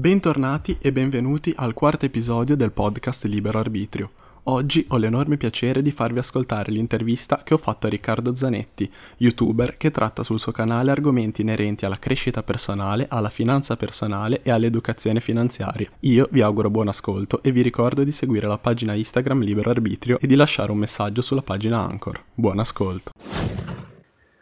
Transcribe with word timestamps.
Bentornati 0.00 0.78
e 0.80 0.92
benvenuti 0.92 1.52
al 1.54 1.74
quarto 1.74 2.06
episodio 2.06 2.56
del 2.56 2.72
podcast 2.72 3.26
Libero 3.26 3.58
Arbitrio. 3.58 4.10
Oggi 4.44 4.86
ho 4.88 4.96
l'enorme 4.96 5.36
piacere 5.36 5.82
di 5.82 5.90
farvi 5.90 6.20
ascoltare 6.20 6.72
l'intervista 6.72 7.42
che 7.44 7.52
ho 7.52 7.58
fatto 7.58 7.86
a 7.86 7.90
Riccardo 7.90 8.34
Zanetti, 8.34 8.90
youtuber 9.18 9.76
che 9.76 9.90
tratta 9.90 10.22
sul 10.22 10.40
suo 10.40 10.52
canale 10.52 10.90
argomenti 10.90 11.42
inerenti 11.42 11.84
alla 11.84 11.98
crescita 11.98 12.42
personale, 12.42 13.08
alla 13.10 13.28
finanza 13.28 13.76
personale 13.76 14.40
e 14.42 14.50
all'educazione 14.50 15.20
finanziaria. 15.20 15.90
Io 16.00 16.28
vi 16.30 16.40
auguro 16.40 16.70
buon 16.70 16.88
ascolto 16.88 17.42
e 17.42 17.52
vi 17.52 17.60
ricordo 17.60 18.02
di 18.02 18.12
seguire 18.12 18.46
la 18.46 18.56
pagina 18.56 18.94
Instagram 18.94 19.42
Libero 19.42 19.68
Arbitrio 19.68 20.18
e 20.18 20.26
di 20.26 20.34
lasciare 20.34 20.72
un 20.72 20.78
messaggio 20.78 21.20
sulla 21.20 21.42
pagina 21.42 21.78
Anchor. 21.78 22.24
Buon 22.32 22.58
ascolto. 22.58 23.10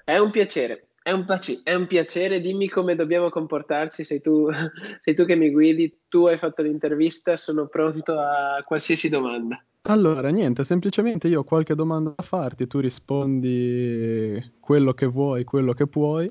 È 0.04 0.16
un 0.18 0.30
piacere. 0.30 0.87
È 1.08 1.12
un, 1.12 1.24
paci- 1.24 1.62
è 1.64 1.72
un, 1.72 1.86
piacere, 1.86 2.38
dimmi 2.38 2.68
come 2.68 2.94
dobbiamo 2.94 3.30
comportarci, 3.30 4.04
sei 4.04 4.20
tu, 4.20 4.46
sei 5.00 5.14
tu 5.14 5.24
che 5.24 5.36
mi 5.36 5.50
guidi, 5.50 6.00
tu 6.06 6.26
hai 6.26 6.36
fatto 6.36 6.60
l'intervista, 6.60 7.34
sono 7.38 7.66
pronto 7.66 8.18
a 8.18 8.60
qualsiasi 8.62 9.08
domanda. 9.08 9.64
Allora, 9.84 10.28
niente, 10.28 10.64
semplicemente 10.64 11.26
io 11.26 11.40
ho 11.40 11.44
qualche 11.44 11.74
domanda 11.74 12.12
da 12.14 12.22
farti, 12.22 12.66
tu 12.66 12.78
rispondi 12.80 14.52
quello 14.60 14.92
che 14.92 15.06
vuoi, 15.06 15.44
quello 15.44 15.72
che 15.72 15.86
puoi, 15.86 16.30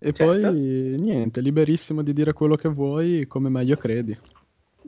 e 0.00 0.12
certo. 0.12 0.48
poi 0.48 0.52
niente, 0.98 1.40
liberissimo 1.40 2.02
di 2.02 2.12
dire 2.12 2.32
quello 2.32 2.56
che 2.56 2.68
vuoi 2.68 3.28
come 3.28 3.48
meglio 3.48 3.76
credi. 3.76 4.18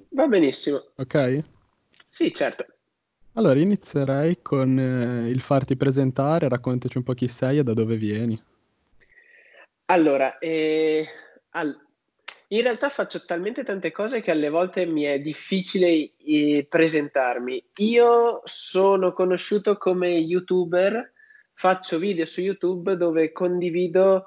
Va 0.08 0.26
benissimo. 0.26 0.78
Ok? 0.96 1.44
Sì, 2.08 2.34
certo. 2.34 2.66
Allora, 3.34 3.60
inizierei 3.60 4.42
con 4.42 4.76
eh, 4.76 5.28
il 5.28 5.40
farti 5.40 5.76
presentare, 5.76 6.48
raccontaci 6.48 6.96
un 6.96 7.04
po' 7.04 7.12
chi 7.12 7.28
sei 7.28 7.58
e 7.58 7.62
da 7.62 7.72
dove 7.72 7.96
vieni. 7.96 8.42
Allora, 9.86 10.38
eh, 10.38 11.06
al- 11.50 11.78
in 12.48 12.62
realtà 12.62 12.88
faccio 12.88 13.24
talmente 13.24 13.62
tante 13.64 13.92
cose 13.92 14.20
che 14.20 14.32
alle 14.32 14.48
volte 14.48 14.84
mi 14.86 15.02
è 15.02 15.20
difficile 15.20 16.12
eh, 16.24 16.66
presentarmi. 16.68 17.64
Io 17.76 18.40
sono 18.44 19.12
conosciuto 19.12 19.76
come 19.76 20.08
youtuber, 20.10 21.12
faccio 21.54 21.98
video 21.98 22.24
su 22.24 22.40
YouTube 22.40 22.96
dove 22.96 23.30
condivido, 23.32 24.26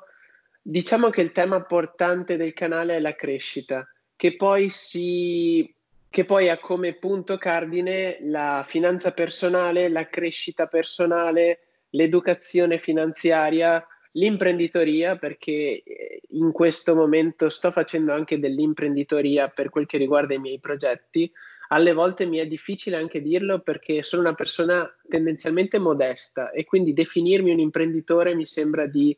diciamo 0.62 1.10
che 1.10 1.22
il 1.22 1.32
tema 1.32 1.64
portante 1.64 2.38
del 2.38 2.54
canale 2.54 2.96
è 2.96 3.00
la 3.00 3.16
crescita, 3.16 3.88
che 4.16 4.36
poi 4.36 4.70
si 4.70 5.74
che 6.12 6.26
poi 6.26 6.50
ha 6.50 6.58
come 6.58 6.96
punto 6.96 7.38
cardine 7.38 8.18
la 8.22 8.66
finanza 8.68 9.12
personale, 9.12 9.90
la 9.90 10.08
crescita 10.08 10.66
personale, 10.66 11.60
l'educazione 11.92 12.80
finanziaria, 12.80 13.86
l'imprenditoria 14.14 15.18
perché 15.18 15.84
eh, 15.84 16.22
in 16.30 16.52
questo 16.52 16.96
momento 16.96 17.50
sto 17.50 17.72
facendo 17.72 18.14
anche 18.14 18.40
dell'imprenditoria 18.40 19.50
per 19.50 19.70
quel 19.70 19.86
che 19.86 19.98
riguarda 19.98 20.34
i 20.34 20.40
miei 20.40 20.60
progetti. 20.60 21.32
Alle 21.70 21.94
volte 21.94 22.26
mi 22.26 22.38
è 22.38 22.48
difficile 22.48 22.96
anche 22.96 23.22
dirlo 23.22 23.60
perché 23.60 24.02
sono 24.02 24.24
una 24.24 24.34
persona 24.34 24.92
tendenzialmente 25.08 25.78
modesta 25.78 26.50
e 26.50 26.66
quindi 26.66 26.94
definirmi 26.94 27.52
un 27.52 27.60
imprenditore 27.60 28.34
mi 28.34 28.46
sembra 28.46 28.88
di, 28.88 29.16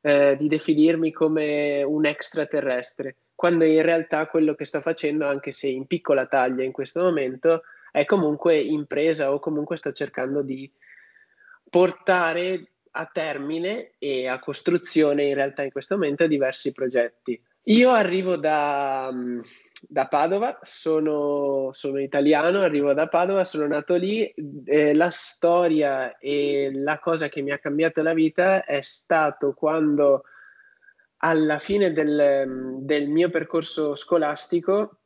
eh, 0.00 0.34
di 0.36 0.48
definirmi 0.48 1.12
come 1.12 1.84
un 1.84 2.04
extraterrestre, 2.04 3.16
quando 3.36 3.64
in 3.64 3.82
realtà 3.82 4.26
quello 4.26 4.54
che 4.56 4.64
sto 4.64 4.80
facendo, 4.80 5.26
anche 5.26 5.52
se 5.52 5.68
in 5.68 5.86
piccola 5.86 6.26
taglia 6.26 6.64
in 6.64 6.72
questo 6.72 7.00
momento, 7.00 7.62
è 7.92 8.04
comunque 8.04 8.58
impresa 8.58 9.32
o 9.32 9.38
comunque 9.38 9.76
sto 9.76 9.92
cercando 9.92 10.42
di 10.42 10.68
portare 11.70 12.71
a 12.92 13.06
termine 13.12 13.92
e 13.98 14.26
a 14.26 14.38
costruzione 14.38 15.24
in 15.24 15.34
realtà 15.34 15.62
in 15.62 15.70
questo 15.70 15.94
momento 15.94 16.26
diversi 16.26 16.72
progetti. 16.72 17.40
Io 17.66 17.90
arrivo 17.90 18.36
da, 18.36 19.08
mm, 19.12 19.40
da 19.80 20.08
Padova, 20.08 20.58
sono, 20.62 21.70
sono, 21.72 21.98
italiano, 21.98 22.60
arrivo 22.60 22.92
da 22.92 23.08
Padova, 23.08 23.44
sono 23.44 23.66
nato 23.66 23.94
lì. 23.94 24.32
Eh, 24.64 24.94
la 24.94 25.10
storia 25.10 26.18
e 26.18 26.70
la 26.74 26.98
cosa 26.98 27.28
che 27.28 27.40
mi 27.40 27.52
ha 27.52 27.58
cambiato 27.58 28.02
la 28.02 28.14
vita 28.14 28.64
è 28.64 28.80
stato 28.80 29.54
quando 29.54 30.24
alla 31.18 31.58
fine 31.58 31.92
del, 31.92 32.44
mm, 32.46 32.78
del 32.80 33.08
mio 33.08 33.30
percorso 33.30 33.94
scolastico 33.94 34.98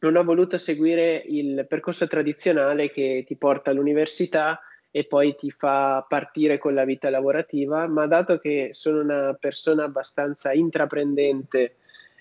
non 0.00 0.16
ho 0.16 0.24
voluto 0.24 0.58
seguire 0.58 1.22
il 1.26 1.66
percorso 1.68 2.06
tradizionale 2.06 2.90
che 2.90 3.24
ti 3.26 3.36
porta 3.36 3.70
all'università 3.70 4.60
e 4.96 5.04
poi 5.04 5.34
ti 5.34 5.50
fa 5.50 6.06
partire 6.08 6.56
con 6.56 6.72
la 6.72 6.86
vita 6.86 7.10
lavorativa, 7.10 7.86
ma 7.86 8.06
dato 8.06 8.38
che 8.38 8.70
sono 8.72 9.02
una 9.02 9.36
persona 9.38 9.84
abbastanza 9.84 10.54
intraprendente 10.54 11.76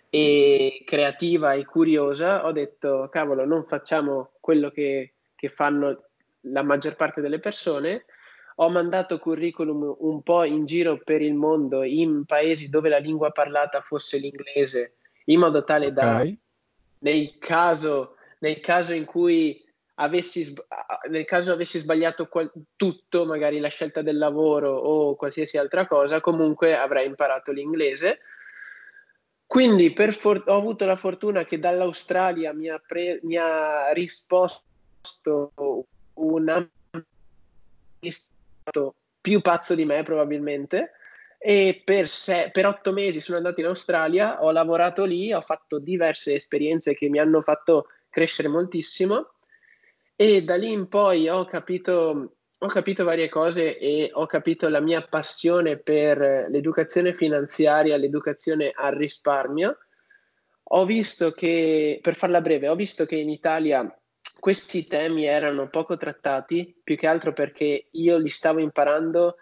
e 0.10 0.84
creativa 0.86 1.54
e 1.54 1.64
curiosa, 1.64 2.46
ho 2.46 2.52
detto, 2.52 3.08
cavolo, 3.10 3.46
non 3.46 3.64
facciamo 3.66 4.32
quello 4.42 4.72
che, 4.72 5.14
che 5.36 5.48
fanno 5.48 6.04
la 6.42 6.64
maggior 6.64 6.98
parte 6.98 7.22
delle 7.22 7.40
persone, 7.40 8.08
ho 8.56 8.70
mandato 8.70 9.20
curriculum 9.20 9.96
un 10.00 10.22
po' 10.22 10.44
in 10.44 10.66
giro 10.66 11.00
per 11.02 11.22
il 11.22 11.34
mondo, 11.34 11.82
in 11.84 12.26
paesi 12.26 12.70
dove 12.70 12.90
la 12.90 12.98
lingua 12.98 13.32
parlata 13.32 13.80
fosse 13.80 14.18
l'inglese, 14.18 14.96
in 15.28 15.40
modo 15.40 15.64
tale 15.64 15.88
okay. 15.88 15.94
da, 15.94 16.38
nel 17.00 17.38
caso, 17.38 18.18
nel 18.40 18.60
caso 18.60 18.92
in 18.92 19.06
cui 19.06 19.65
avessi, 19.96 20.54
nel 21.10 21.26
caso 21.26 21.54
avessi 21.54 21.80
sbagliato 21.80 22.28
qual- 22.28 22.52
tutto, 22.76 23.26
magari 23.26 23.60
la 23.60 23.70
scelta 23.70 24.02
del 24.02 24.18
lavoro 24.18 24.72
o 24.72 25.16
qualsiasi 25.16 25.58
altra 25.58 25.88
cosa, 25.88 26.20
comunque 26.20 26.76
avrei 26.76 27.06
imparato 27.06 27.52
l'inglese. 27.52 28.20
Quindi 29.46 29.94
for- 30.12 30.44
ho 30.48 30.56
avuto 30.56 30.86
la 30.86 30.96
fortuna 30.96 31.46
che 31.46 31.60
dall'Australia 31.60 32.54
mi 32.54 32.68
ha, 32.68 32.82
pre- 32.86 33.20
mi 33.24 33.38
ha 33.38 33.92
risposto 33.92 34.64
un 36.16 36.68
stato 38.10 38.96
più 39.22 39.42
pazzo 39.42 39.76
di 39.76 39.86
me 39.86 40.04
probabilmente 40.04 40.92
e 41.38 41.82
per, 41.84 42.10
se- 42.10 42.50
per 42.52 42.66
otto 42.66 42.92
mesi 42.92 43.22
sono 43.22 43.38
andato 43.38 43.60
in 43.62 43.68
Australia, 43.68 44.44
ho 44.44 44.52
lavorato 44.52 45.06
lì, 45.06 45.32
ho 45.32 45.42
fatto 45.42 45.80
diverse 45.80 46.34
esperienze 46.34 46.96
che 46.96 47.08
mi 47.08 47.20
hanno 47.20 47.42
fatto 47.42 47.88
crescere 48.10 48.48
moltissimo 48.48 49.35
e 50.16 50.44
da 50.44 50.56
lì 50.56 50.72
in 50.72 50.88
poi 50.88 51.28
ho 51.28 51.46
capito, 51.46 52.36
ho 52.58 52.68
capito 52.68 53.04
varie 53.04 53.30
cose 53.30 53.78
e 53.78 54.10
ho 54.14 54.26
capito 54.26 54.70
la 54.70 54.80
mia 54.80 55.02
passione 55.02 55.78
per 55.78 56.48
l'educazione 56.50 57.14
finanziaria, 57.14 57.98
l'educazione 57.98 58.72
al 58.74 58.96
risparmio. 58.96 59.78
Ho 60.70 60.86
visto 60.86 61.32
che, 61.32 62.00
per 62.02 62.16
farla 62.16 62.42
breve, 62.42 62.70
ho 62.70 62.76
visto 62.76 63.06
che 63.06 63.16
in 63.16 63.30
Italia 63.30 63.94
questi 64.40 64.86
temi 64.88 65.26
erano 65.26 65.68
poco 65.70 65.98
trattati, 65.98 66.80
più 66.84 66.96
che 66.98 67.08
altro 67.08 67.34
perché 67.34 67.88
io 67.92 68.18
li 68.18 68.30
stavo 68.30 68.60
imparando 68.60 69.38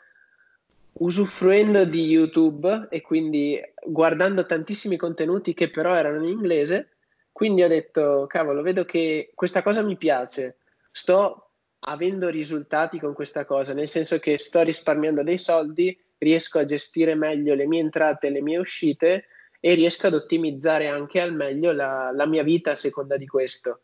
usufruendo 0.95 1.85
di 1.85 2.05
YouTube 2.05 2.87
e 2.89 3.01
quindi 3.01 3.59
guardando 3.85 4.45
tantissimi 4.45 4.95
contenuti 4.95 5.53
che 5.53 5.69
però 5.69 5.95
erano 5.95 6.23
in 6.23 6.29
inglese. 6.29 6.89
Quindi 7.31 7.63
ho 7.63 7.67
detto, 7.67 8.25
cavolo, 8.27 8.61
vedo 8.61 8.85
che 8.85 9.31
questa 9.33 9.63
cosa 9.63 9.81
mi 9.81 9.97
piace, 9.97 10.57
sto 10.93 11.49
avendo 11.85 12.29
risultati 12.29 12.99
con 12.99 13.13
questa 13.13 13.43
cosa, 13.45 13.73
nel 13.73 13.87
senso 13.87 14.19
che 14.19 14.37
sto 14.37 14.61
risparmiando 14.61 15.23
dei 15.23 15.37
soldi, 15.37 15.97
riesco 16.19 16.59
a 16.59 16.65
gestire 16.65 17.15
meglio 17.15 17.55
le 17.55 17.67
mie 17.67 17.81
entrate 17.81 18.27
e 18.27 18.29
le 18.29 18.41
mie 18.41 18.59
uscite 18.59 19.25
e 19.59 19.73
riesco 19.73 20.07
ad 20.07 20.13
ottimizzare 20.13 20.87
anche 20.87 21.19
al 21.19 21.33
meglio 21.33 21.71
la, 21.71 22.11
la 22.13 22.25
mia 22.25 22.43
vita 22.43 22.71
a 22.71 22.75
seconda 22.75 23.17
di 23.17 23.27
questo. 23.27 23.81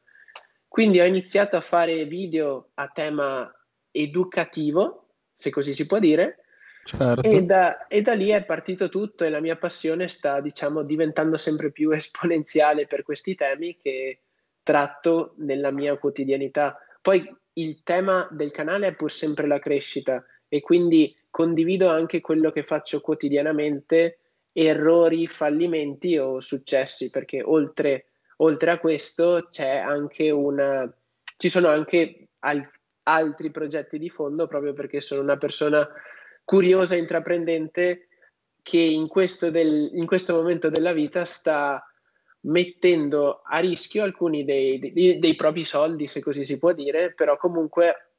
Quindi 0.68 1.00
ho 1.00 1.06
iniziato 1.06 1.58
a 1.58 1.62
fare 1.62 2.06
video 2.06 2.70
a 2.76 2.88
tema 2.90 3.52
educativo, 3.92 5.08
se 5.34 5.50
così 5.50 5.74
si 5.74 5.88
può 5.88 6.00
dire, 6.00 6.44
certo. 6.84 7.22
e, 7.22 7.44
da, 7.44 7.88
e, 7.88 8.02
da, 8.02 8.14
lì 8.14 8.30
è 8.30 8.46
partito 8.46 8.88
tutto 8.88 9.24
e 9.24 9.30
la 9.30 9.40
mia 9.40 9.58
passione 9.58 10.08
sta, 10.08 10.40
diciamo, 10.42 10.84
diventando 10.84 11.38
sempre 11.38 11.72
più 11.72 11.90
esponenziale 11.96 12.86
per 12.86 13.02
questi 13.04 13.36
temi 13.36 13.78
che 13.78 14.22
tratto 14.62 15.34
nella 15.38 15.72
mia 15.72 15.98
quotidianità. 15.98 16.78
Poi 17.02 17.38
il 17.54 17.82
tema 17.84 18.28
del 18.32 18.52
canale 18.52 18.88
è 18.88 18.96
pur 18.96 19.12
sempre 19.12 19.48
la 19.48 19.60
crescita 19.60 20.24
e 20.48 20.62
quindi 20.62 21.16
condivido 21.30 21.90
anche 21.90 22.22
quello 22.22 22.52
che 22.52 22.64
faccio 22.64 23.02
quotidianamente, 23.02 24.20
errori, 24.52 25.28
fallimenti 25.28 26.18
o 26.18 26.40
successi, 26.40 27.10
perché 27.10 27.42
oltre, 27.44 28.08
oltre 28.38 28.72
a 28.72 28.80
questo 28.80 29.48
c'è 29.50 29.78
anche 29.78 30.32
una, 30.32 30.92
ci 31.38 31.50
sono 31.50 31.68
anche 31.68 32.30
al, 32.40 32.62
altri 33.04 33.52
progetti 33.52 33.98
di 33.98 34.10
fondo 34.10 34.48
proprio 34.48 34.74
perché 34.74 35.00
sono 35.02 35.22
una 35.22 35.38
persona 35.38 35.88
curiosa 36.44 36.96
intraprendente 36.96 38.08
che 38.62 38.80
in 38.80 39.08
questo, 39.08 39.50
del, 39.50 39.92
in 39.94 40.06
questo 40.06 40.36
momento 40.36 40.70
della 40.70 40.94
vita 40.94 41.26
sta 41.26 41.84
mettendo 42.42 43.42
a 43.44 43.60
rischio 43.60 44.04
alcuni 44.04 44.46
dei, 44.46 44.80
dei, 44.80 45.20
dei, 45.20 45.36
propri 45.36 45.64
soldi, 45.64 46.08
se 46.08 46.22
così 46.22 46.44
si 46.46 46.58
può 46.58 46.72
dire, 46.72 47.14
però 47.14 47.38
comunque 47.38 48.12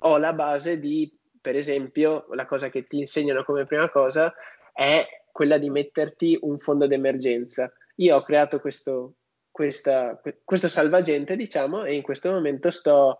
ho 0.00 0.16
la 0.18 0.32
base 0.32 0.78
di, 0.78 1.12
per 1.40 1.56
esempio, 1.56 2.26
la 2.34 2.46
cosa 2.46 2.68
che 2.68 2.86
ti 2.86 2.98
insegnano 2.98 3.44
come 3.44 3.66
prima 3.66 3.90
cosa 3.90 4.32
è 4.72 5.06
quella 5.32 5.58
di 5.58 5.70
metterti 5.70 6.38
un 6.42 6.58
fondo 6.58 6.86
d'emergenza. 6.86 7.72
Io 7.96 8.16
ho 8.16 8.22
creato 8.22 8.60
questo, 8.60 9.14
questa, 9.50 10.20
questo 10.44 10.68
salvagente, 10.68 11.36
diciamo, 11.36 11.84
e 11.84 11.94
in 11.94 12.02
questo 12.02 12.30
momento 12.30 12.70
sto 12.70 13.18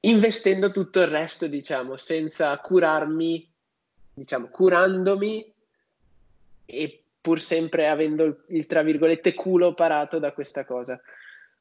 investendo 0.00 0.70
tutto 0.70 1.00
il 1.00 1.08
resto, 1.08 1.46
diciamo, 1.48 1.96
senza 1.96 2.56
curarmi, 2.58 3.50
diciamo, 4.14 4.48
curandomi 4.48 5.54
e 6.64 7.02
pur 7.20 7.40
sempre 7.40 7.88
avendo 7.88 8.44
il, 8.48 8.66
tra 8.66 8.82
virgolette 8.82 9.34
culo 9.34 9.74
parato 9.74 10.18
da 10.18 10.32
questa 10.32 10.64
cosa. 10.64 11.00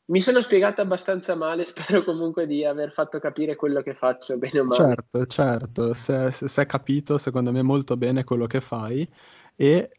Mi 0.06 0.21
sono 0.21 0.39
spiegato 0.39 0.81
abbastanza 0.81 1.36
male, 1.36 1.65
spero 1.65 2.04
comunque 2.04 2.48
di 2.48 2.63
aver 2.63 2.92
fatto 2.92 3.19
capire 3.19 3.56
quello 3.56 3.81
che 3.81 3.94
faccio 3.94 4.38
bene 4.38 4.59
o 4.59 4.65
male. 4.65 4.95
Certo, 4.95 5.25
certo, 5.25 5.94
si 5.94 6.59
è 6.59 6.65
capito 6.65 7.18
secondo 7.18 7.51
me 7.51 7.62
molto 7.62 7.98
bene 7.98 8.24
quello 8.24 8.48
che 8.48 8.62
fai 8.62 9.07
e 9.56 9.89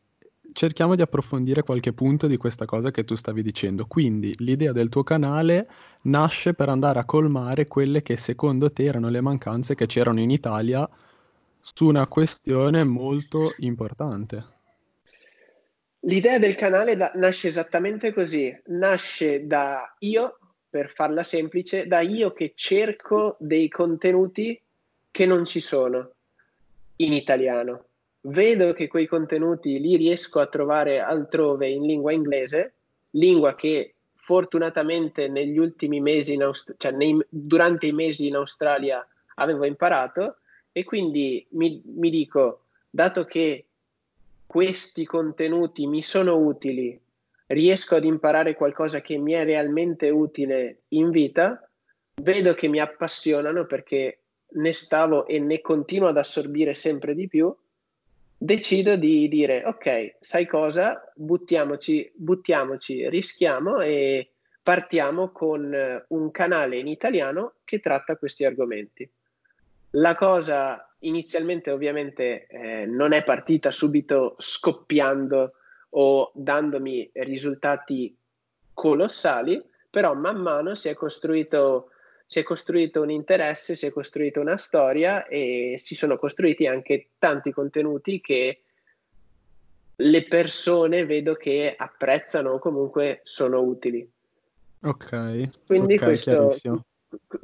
cerchiamo 0.53 0.95
di 0.95 1.03
approfondire 1.03 1.63
qualche 1.63 1.93
punto 1.93 2.27
di 2.27 2.37
questa 2.37 2.65
cosa 2.65 2.91
che 2.91 3.05
tu 3.05 3.15
stavi 3.15 3.43
dicendo. 3.43 3.87
Quindi 3.87 4.35
l'idea 4.39 4.73
del 4.73 4.89
tuo 4.89 5.03
canale 5.03 5.69
nasce 6.03 6.55
per 6.55 6.69
andare 6.69 6.99
a 6.99 7.05
colmare 7.05 7.67
quelle 7.67 8.03
che 8.03 8.17
secondo 8.17 8.73
te 8.73 8.85
erano 8.85 9.09
le 9.09 9.21
mancanze 9.21 9.75
che 9.75 9.87
c'erano 9.87 10.21
in 10.21 10.31
Italia 10.31 10.89
su 11.61 11.87
una 11.87 12.07
questione 12.07 12.83
molto 12.85 13.53
importante. 13.59 14.57
L'idea 16.03 16.39
del 16.39 16.55
canale 16.55 16.97
da- 16.97 17.13
nasce 17.15 17.49
esattamente 17.49 18.13
così, 18.13 18.57
nasce 18.67 19.47
da 19.47 19.95
io, 20.01 20.39
per 20.71 20.93
farla 20.93 21.25
semplice, 21.25 21.87
da 21.87 22.01
io 22.01 22.33
che 22.33 22.53
cerco 22.55 23.37
dei 23.41 23.69
contenuti 23.69 24.61
che 25.11 25.27
non 25.27 25.45
ci 25.45 25.61
sono 25.61 26.13
in 26.97 27.13
italiano. 27.13 27.87
Vedo 28.21 28.73
che 28.73 28.87
quei 28.87 29.07
contenuti 29.07 29.81
li 29.81 29.97
riesco 29.97 30.41
a 30.41 30.47
trovare 30.47 31.01
altrove 31.01 31.69
in 31.69 31.85
lingua 31.85 32.13
inglese, 32.13 32.75
lingua 33.13 33.55
che 33.55 33.95
fortunatamente 34.15 35.29
negli 35.29 35.59
ultimi 35.59 36.01
mesi, 36.01 36.35
in 36.35 36.43
Aust- 36.43 36.75
cioè 36.77 36.93
nei, 36.93 37.19
durante 37.29 37.87
i 37.87 37.93
mesi 37.93 38.27
in 38.27 38.37
Australia 38.37 39.05
avevo 39.37 39.65
imparato 39.65 40.37
e 40.71 40.85
quindi 40.85 41.47
mi, 41.53 41.81
mi 41.85 42.11
dico, 42.11 42.67
dato 42.91 43.25
che 43.25 43.68
questi 44.49 45.05
contenuti 45.05 45.87
mi 45.87 46.01
sono 46.01 46.39
utili, 46.39 46.99
riesco 47.49 47.97
ad 47.97 48.05
imparare 48.07 48.55
qualcosa 48.55 49.03
che 49.03 49.19
mi 49.19 49.35
è 49.35 49.45
realmente 49.45 50.09
utile 50.09 50.85
in 50.89 51.11
vita, 51.11 51.69
vedo 52.23 52.55
che 52.55 52.67
mi 52.67 52.81
appassionano 52.81 53.67
perché 53.67 54.21
ne 54.53 54.73
stavo 54.73 55.27
e 55.27 55.39
ne 55.39 55.61
continuo 55.61 56.09
ad 56.09 56.17
assorbire 56.17 56.73
sempre 56.73 57.15
di 57.15 57.29
più, 57.29 57.55
decido 58.39 58.97
di 58.97 59.29
dire 59.29 59.65
ok, 59.67 60.17
sai 60.19 60.47
cosa, 60.47 61.13
buttiamoci, 61.15 62.11
buttiamoci, 62.15 63.07
rischiamo 63.11 63.81
e 63.81 64.31
partiamo 64.63 65.31
con 65.31 66.05
un 66.09 66.31
canale 66.31 66.79
in 66.79 66.87
italiano 66.87 67.57
che 67.65 67.81
tratta 67.81 68.17
questi 68.17 68.47
argomenti. 68.47 69.07
La 69.91 70.15
cosa 70.15 70.88
inizialmente 71.01 71.71
ovviamente 71.71 72.47
eh, 72.47 72.87
non 72.87 73.13
è 73.13 73.23
partita 73.25 73.71
subito 73.71 74.35
scoppiando 74.39 75.53
o 75.91 76.31
dandomi 76.35 77.11
risultati 77.15 78.17
colossali, 78.75 79.63
però 79.91 80.15
man 80.15 80.37
mano 80.37 80.75
si 80.75 80.89
è 80.89 80.95
costruito, 80.95 81.91
si 82.25 82.41
è 82.41 82.43
costruito 82.43 83.03
un 83.03 83.11
interesse, 83.11 83.75
si 83.75 83.87
è 83.87 83.91
costruita 83.91 84.41
una 84.41 84.57
storia 84.57 85.27
e 85.27 85.75
si 85.79 85.95
sono 85.95 86.17
costruiti 86.17 86.67
anche 86.67 87.11
tanti 87.19 87.51
contenuti 87.53 88.21
che 88.21 88.63
le 90.01 90.25
persone 90.25 91.05
vedo 91.05 91.35
che 91.35 91.75
apprezzano 91.77 92.51
o 92.51 92.59
comunque 92.59 93.21
sono 93.23 93.61
utili. 93.61 94.09
Ok. 94.83 95.67
Quindi 95.67 95.95
okay, 95.95 96.07
questo, 96.07 96.51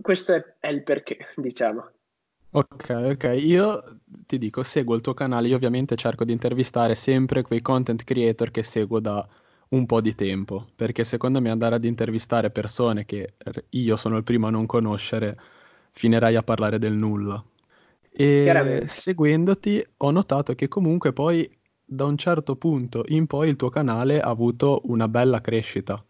questo 0.00 0.32
è, 0.34 0.54
è 0.60 0.68
il 0.68 0.82
perché, 0.82 1.18
diciamo. 1.34 1.90
Ok, 2.56 2.88
ok. 2.90 3.34
Io 3.38 3.98
ti 4.26 4.38
dico, 4.38 4.62
seguo 4.62 4.94
il 4.94 5.00
tuo 5.00 5.12
canale, 5.12 5.48
io 5.48 5.56
ovviamente 5.56 5.96
cerco 5.96 6.24
di 6.24 6.30
intervistare 6.30 6.94
sempre 6.94 7.42
quei 7.42 7.60
content 7.60 8.04
creator 8.04 8.52
che 8.52 8.62
seguo 8.62 9.00
da 9.00 9.26
un 9.70 9.86
po' 9.86 10.00
di 10.00 10.14
tempo, 10.14 10.68
perché 10.76 11.04
secondo 11.04 11.40
me 11.40 11.50
andare 11.50 11.74
ad 11.74 11.84
intervistare 11.84 12.50
persone 12.50 13.06
che 13.06 13.34
io 13.70 13.96
sono 13.96 14.16
il 14.16 14.22
primo 14.22 14.46
a 14.46 14.50
non 14.50 14.66
conoscere, 14.66 15.36
finirei 15.90 16.36
a 16.36 16.44
parlare 16.44 16.78
del 16.78 16.92
nulla. 16.92 17.42
E 18.12 18.84
seguendoti 18.86 19.84
ho 19.96 20.12
notato 20.12 20.54
che 20.54 20.68
comunque 20.68 21.12
poi 21.12 21.50
da 21.84 22.04
un 22.04 22.16
certo 22.16 22.54
punto 22.54 23.02
in 23.08 23.26
poi 23.26 23.48
il 23.48 23.56
tuo 23.56 23.68
canale 23.68 24.20
ha 24.20 24.28
avuto 24.28 24.82
una 24.84 25.08
bella 25.08 25.40
crescita. 25.40 26.00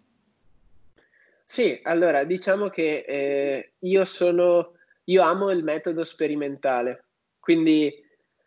Sì, 1.47 1.81
allora 1.85 2.25
diciamo 2.25 2.69
che 2.69 3.05
eh, 3.09 3.73
io 3.79 4.05
sono 4.05 4.73
io 5.05 5.23
amo 5.23 5.51
il 5.51 5.63
metodo 5.63 6.05
sperimentale, 6.05 7.05
quindi 7.41 7.93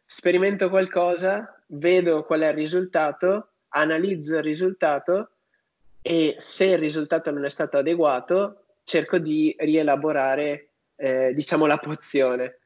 sperimento 0.06 0.70
qualcosa, 0.70 1.62
vedo 1.68 2.24
qual 2.24 2.42
è 2.42 2.48
il 2.48 2.54
risultato, 2.54 3.50
analizzo 3.70 4.38
il 4.38 4.44
risultato 4.44 5.30
e 6.02 6.36
se 6.40 6.66
il 6.66 6.78
risultato 6.78 7.30
non 7.32 7.46
è 7.46 7.50
stato 7.50 7.78
adeguato, 7.78 8.64
cerco 8.84 9.18
di 9.18 9.54
rielaborare, 9.60 10.70
eh, 10.96 11.34
diciamo, 11.34 11.66
la 11.66 11.78
pozione. 11.78 12.60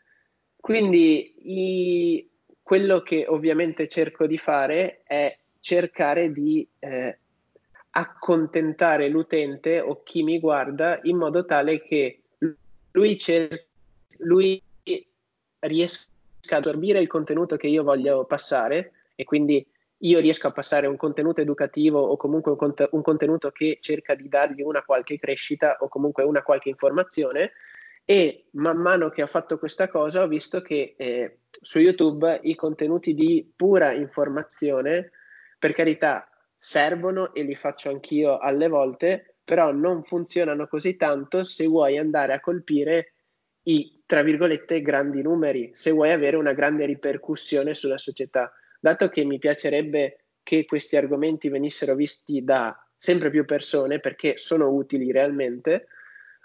Quindi 0.55 1.33
i, 1.39 2.29
quello 2.61 3.01
che 3.01 3.25
ovviamente 3.27 3.87
cerco 3.87 4.27
di 4.27 4.37
fare 4.37 5.01
è 5.03 5.35
cercare 5.59 6.31
di 6.31 6.67
eh, 6.79 7.17
accontentare 7.89 9.09
l'utente 9.09 9.79
o 9.79 10.03
chi 10.03 10.23
mi 10.23 10.39
guarda 10.39 10.99
in 11.03 11.17
modo 11.17 11.43
tale 11.43 11.81
che 11.81 12.21
lui 12.91 13.17
cerchi 13.17 13.69
lui 14.21 14.61
riesca 15.59 16.07
ad 16.49 16.65
assorbire 16.65 16.99
il 16.99 17.07
contenuto 17.07 17.55
che 17.55 17.67
io 17.67 17.83
voglio 17.83 18.25
passare 18.25 18.93
e 19.15 19.23
quindi 19.23 19.65
io 20.03 20.19
riesco 20.19 20.47
a 20.47 20.51
passare 20.51 20.87
un 20.87 20.97
contenuto 20.97 21.41
educativo 21.41 21.99
o 21.99 22.17
comunque 22.17 22.51
un, 22.51 22.57
cont- 22.57 22.89
un, 22.91 23.01
contenuto 23.01 23.51
che 23.51 23.77
cerca 23.81 24.15
di 24.15 24.27
dargli 24.27 24.61
una 24.61 24.81
qualche 24.83 25.19
crescita 25.19 25.77
o 25.79 25.87
comunque 25.87 26.23
una 26.23 26.41
qualche 26.41 26.69
informazione. 26.69 27.51
E 28.03 28.45
man 28.53 28.77
mano 28.77 29.09
che 29.09 29.21
ho 29.21 29.27
fatto 29.27 29.59
questa 29.59 29.87
cosa 29.87 30.23
ho 30.23 30.27
visto 30.27 30.61
che 30.61 30.95
eh, 30.97 31.37
su 31.51 31.77
YouTube 31.77 32.39
i 32.43 32.55
contenuti 32.55 33.13
di 33.13 33.51
pura 33.55 33.91
informazione 33.91 35.11
per 35.59 35.73
carità 35.73 36.27
servono 36.57 37.31
e 37.33 37.43
li 37.43 37.55
faccio 37.55 37.89
anch'io 37.89 38.39
alle 38.39 38.67
volte 38.67 39.35
però 39.43 39.71
non 39.71 40.03
funzionano 40.03 40.67
così 40.67 40.95
tanto 40.95 41.43
se 41.43 41.67
vuoi 41.67 41.97
andare 41.97 42.33
a 42.33 42.39
colpire 42.39 43.13
i, 43.63 44.00
tra 44.11 44.23
virgolette, 44.23 44.81
grandi 44.81 45.21
numeri, 45.21 45.69
se 45.71 45.89
vuoi 45.89 46.11
avere 46.11 46.35
una 46.35 46.51
grande 46.51 46.85
ripercussione 46.85 47.73
sulla 47.73 47.97
società. 47.97 48.51
Dato 48.77 49.07
che 49.07 49.23
mi 49.23 49.39
piacerebbe 49.39 50.25
che 50.43 50.65
questi 50.65 50.97
argomenti 50.97 51.47
venissero 51.47 51.95
visti 51.95 52.43
da 52.43 52.77
sempre 52.97 53.29
più 53.29 53.45
persone 53.45 54.01
perché 54.01 54.35
sono 54.35 54.67
utili 54.67 55.13
realmente, 55.13 55.87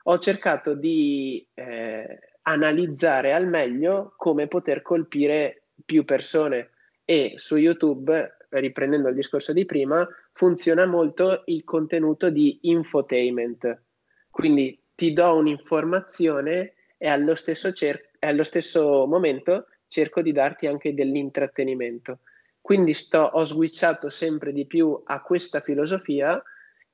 ho 0.05 0.17
cercato 0.19 0.75
di 0.75 1.45
eh, 1.55 2.21
analizzare 2.43 3.33
al 3.33 3.49
meglio 3.49 4.15
come 4.17 4.47
poter 4.47 4.81
colpire 4.81 5.65
più 5.85 6.05
persone 6.05 6.71
e 7.05 7.33
su 7.35 7.57
YouTube, 7.57 8.37
riprendendo 8.51 9.09
il 9.09 9.17
discorso 9.17 9.53
di 9.53 9.65
prima, 9.65 10.09
funziona 10.31 10.87
molto 10.87 11.43
il 11.47 11.65
contenuto 11.65 12.31
di 12.31 12.61
infotainment. 12.61 13.83
Quindi 14.31 14.81
ti 14.95 15.13
do 15.13 15.37
un'informazione 15.37 16.75
e 16.99 17.09
allo 17.09 17.35
stesso, 17.35 17.73
cer- 17.73 18.11
allo 18.21 18.45
stesso 18.45 19.07
momento 19.07 19.67
cerco 19.89 20.23
di 20.23 20.33
darti 20.33 20.67
anche 20.67 20.95
dell'intrattenimento. 20.95 22.21
Quindi 22.61 22.95
sto, 22.95 23.21
ho 23.21 23.45
switchato 23.45 24.09
sempre 24.09 24.53
di 24.53 24.67
più 24.67 25.01
a 25.05 25.21
questa 25.23 25.61
filosofia 25.61 26.43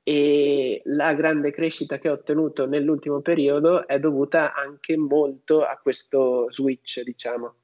e 0.03 0.81
la 0.85 1.13
grande 1.13 1.51
crescita 1.51 1.97
che 1.97 2.09
ho 2.09 2.13
ottenuto 2.13 2.67
nell'ultimo 2.67 3.21
periodo 3.21 3.87
è 3.87 3.99
dovuta 3.99 4.53
anche 4.53 4.97
molto 4.97 5.63
a 5.63 5.79
questo 5.81 6.47
switch, 6.51 7.01
diciamo. 7.01 7.55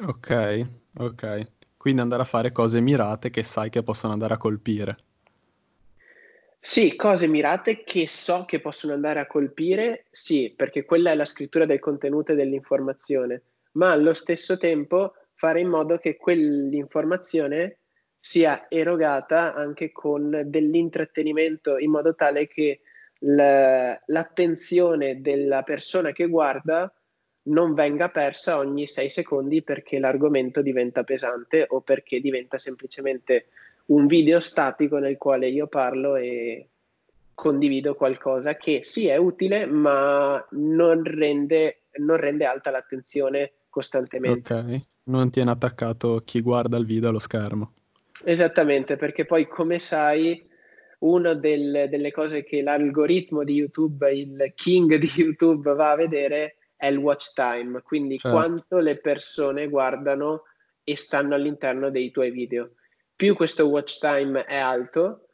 Ok, 0.00 0.66
ok. 0.98 1.50
Quindi 1.76 2.00
andare 2.00 2.22
a 2.22 2.26
fare 2.26 2.52
cose 2.52 2.80
mirate 2.80 3.30
che 3.30 3.42
sai 3.42 3.70
che 3.70 3.82
possono 3.82 4.12
andare 4.12 4.34
a 4.34 4.38
colpire. 4.38 4.96
Sì, 6.60 6.96
cose 6.96 7.28
mirate 7.28 7.84
che 7.84 8.08
so 8.08 8.44
che 8.44 8.60
possono 8.60 8.92
andare 8.92 9.20
a 9.20 9.26
colpire, 9.26 10.06
sì, 10.10 10.52
perché 10.56 10.84
quella 10.84 11.12
è 11.12 11.14
la 11.14 11.24
scrittura 11.24 11.64
del 11.66 11.78
contenuto 11.78 12.32
e 12.32 12.34
dell'informazione, 12.34 13.42
ma 13.72 13.92
allo 13.92 14.12
stesso 14.12 14.58
tempo 14.58 15.14
fare 15.34 15.60
in 15.60 15.68
modo 15.68 15.98
che 15.98 16.16
quell'informazione 16.16 17.78
sia 18.18 18.66
erogata 18.68 19.54
anche 19.54 19.92
con 19.92 20.42
dell'intrattenimento 20.46 21.78
in 21.78 21.90
modo 21.92 22.14
tale 22.16 22.48
che 22.48 22.80
l'attenzione 23.20 25.20
della 25.20 25.62
persona 25.62 26.10
che 26.12 26.26
guarda 26.26 26.92
non 27.48 27.72
venga 27.74 28.10
persa 28.10 28.58
ogni 28.58 28.86
sei 28.86 29.08
secondi 29.08 29.62
perché 29.62 29.98
l'argomento 29.98 30.60
diventa 30.60 31.02
pesante 31.04 31.64
o 31.68 31.80
perché 31.80 32.20
diventa 32.20 32.58
semplicemente 32.58 33.46
un 33.88 34.06
video 34.06 34.40
statico 34.40 34.98
nel 34.98 35.16
quale 35.16 35.48
io 35.48 35.66
parlo 35.66 36.16
e 36.16 36.68
condivido 37.34 37.94
qualcosa 37.94 38.56
che 38.56 38.80
sì 38.82 39.06
è 39.06 39.16
utile, 39.16 39.66
ma 39.66 40.44
non 40.50 41.04
rende, 41.04 41.82
non 41.98 42.16
rende 42.16 42.44
alta 42.44 42.70
l'attenzione 42.70 43.52
costantemente. 43.68 44.54
Ok, 44.54 44.80
non 45.04 45.30
tiene 45.30 45.50
attaccato 45.50 46.22
chi 46.24 46.40
guarda 46.40 46.76
il 46.76 46.84
video 46.84 47.10
allo 47.10 47.20
schermo. 47.20 47.74
Esattamente, 48.24 48.96
perché 48.96 49.24
poi 49.24 49.46
come 49.46 49.78
sai, 49.78 50.44
una 51.00 51.34
del, 51.34 51.86
delle 51.88 52.10
cose 52.10 52.42
che 52.42 52.60
l'algoritmo 52.60 53.44
di 53.44 53.54
YouTube, 53.54 54.12
il 54.12 54.52
king 54.56 54.96
di 54.96 55.10
YouTube 55.14 55.72
va 55.74 55.92
a 55.92 55.96
vedere 55.96 56.56
è 56.76 56.86
il 56.86 56.96
watch 56.96 57.32
time, 57.34 57.82
quindi 57.82 58.18
certo. 58.18 58.36
quanto 58.36 58.78
le 58.78 58.98
persone 58.98 59.68
guardano 59.68 60.42
e 60.84 60.96
stanno 60.96 61.34
all'interno 61.34 61.90
dei 61.90 62.10
tuoi 62.10 62.30
video. 62.30 62.72
Più 63.18 63.34
questo 63.34 63.66
watch 63.66 63.98
time 63.98 64.44
è 64.44 64.56
alto, 64.56 65.30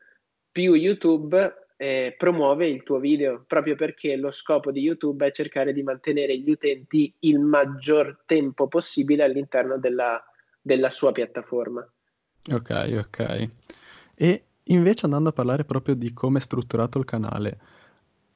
più 0.50 0.73
YouTube 0.73 1.75
eh, 1.76 2.14
promuove 2.17 2.67
il 2.67 2.83
tuo 2.83 2.99
video, 2.99 3.45
proprio 3.47 3.76
perché 3.76 4.17
lo 4.17 4.31
scopo 4.31 4.73
di 4.73 4.81
YouTube 4.81 5.26
è 5.26 5.31
cercare 5.31 5.75
di 5.75 5.83
mantenere 5.83 6.38
gli 6.38 6.49
utenti 6.49 7.14
il 7.19 7.38
maggior 7.41 8.23
tempo 8.25 8.69
possibile 8.69 9.25
all'interno 9.25 9.76
della, 9.76 10.19
della 10.62 10.88
sua 10.88 11.12
piattaforma. 11.12 11.87
Ok, 12.55 13.05
ok. 13.07 13.49
E 14.14 14.45
invece 14.62 15.05
andando 15.05 15.29
a 15.29 15.33
parlare 15.33 15.67
proprio 15.67 15.95
di 15.95 16.14
come 16.14 16.38
è 16.38 16.41
strutturato 16.41 16.99
il 16.99 17.05
canale, 17.05 17.59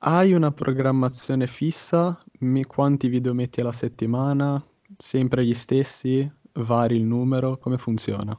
hai 0.01 0.35
una 0.35 0.53
programmazione 0.53 1.47
fissa? 1.47 2.23
Mi- 2.41 2.65
quanti 2.65 3.09
video 3.09 3.33
metti 3.33 3.63
alla 3.63 3.73
settimana? 3.73 4.63
Sempre 4.95 5.47
gli 5.47 5.55
stessi? 5.55 6.31
Vari 6.53 6.97
il 6.97 7.05
numero? 7.05 7.57
Come 7.57 7.79
funziona? 7.79 8.39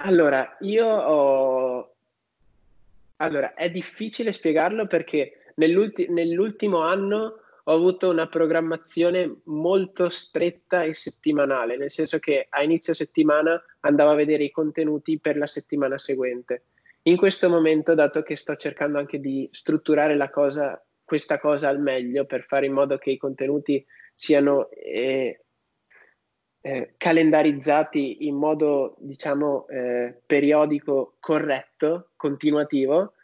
Allora, 0.00 0.56
io 0.60 0.86
ho... 0.86 1.94
Allora, 3.16 3.54
è 3.54 3.70
difficile 3.70 4.32
spiegarlo 4.32 4.86
perché 4.86 5.52
nell'ulti- 5.56 6.06
nell'ultimo 6.08 6.82
anno 6.82 7.40
ho 7.64 7.74
avuto 7.74 8.08
una 8.08 8.28
programmazione 8.28 9.40
molto 9.44 10.08
stretta 10.08 10.84
e 10.84 10.94
settimanale, 10.94 11.76
nel 11.76 11.90
senso 11.90 12.18
che 12.18 12.46
a 12.48 12.62
inizio 12.62 12.94
settimana 12.94 13.60
andavo 13.80 14.10
a 14.10 14.14
vedere 14.14 14.44
i 14.44 14.50
contenuti 14.50 15.18
per 15.18 15.36
la 15.36 15.46
settimana 15.46 15.98
seguente. 15.98 16.62
In 17.02 17.16
questo 17.16 17.48
momento, 17.48 17.94
dato 17.94 18.22
che 18.22 18.36
sto 18.36 18.56
cercando 18.56 18.98
anche 18.98 19.18
di 19.18 19.48
strutturare 19.52 20.16
la 20.16 20.30
cosa, 20.30 20.82
questa 21.04 21.38
cosa 21.38 21.68
al 21.68 21.80
meglio 21.80 22.24
per 22.24 22.44
fare 22.44 22.66
in 22.66 22.72
modo 22.72 22.98
che 22.98 23.10
i 23.10 23.18
contenuti 23.18 23.84
siano 24.14 24.70
eh, 24.70 25.44
eh, 26.68 26.94
calendarizzati 26.98 28.26
in 28.26 28.36
modo, 28.36 28.94
diciamo, 28.98 29.66
eh, 29.68 30.20
periodico, 30.26 31.16
corretto, 31.18 32.10
continuativo, 32.14 33.14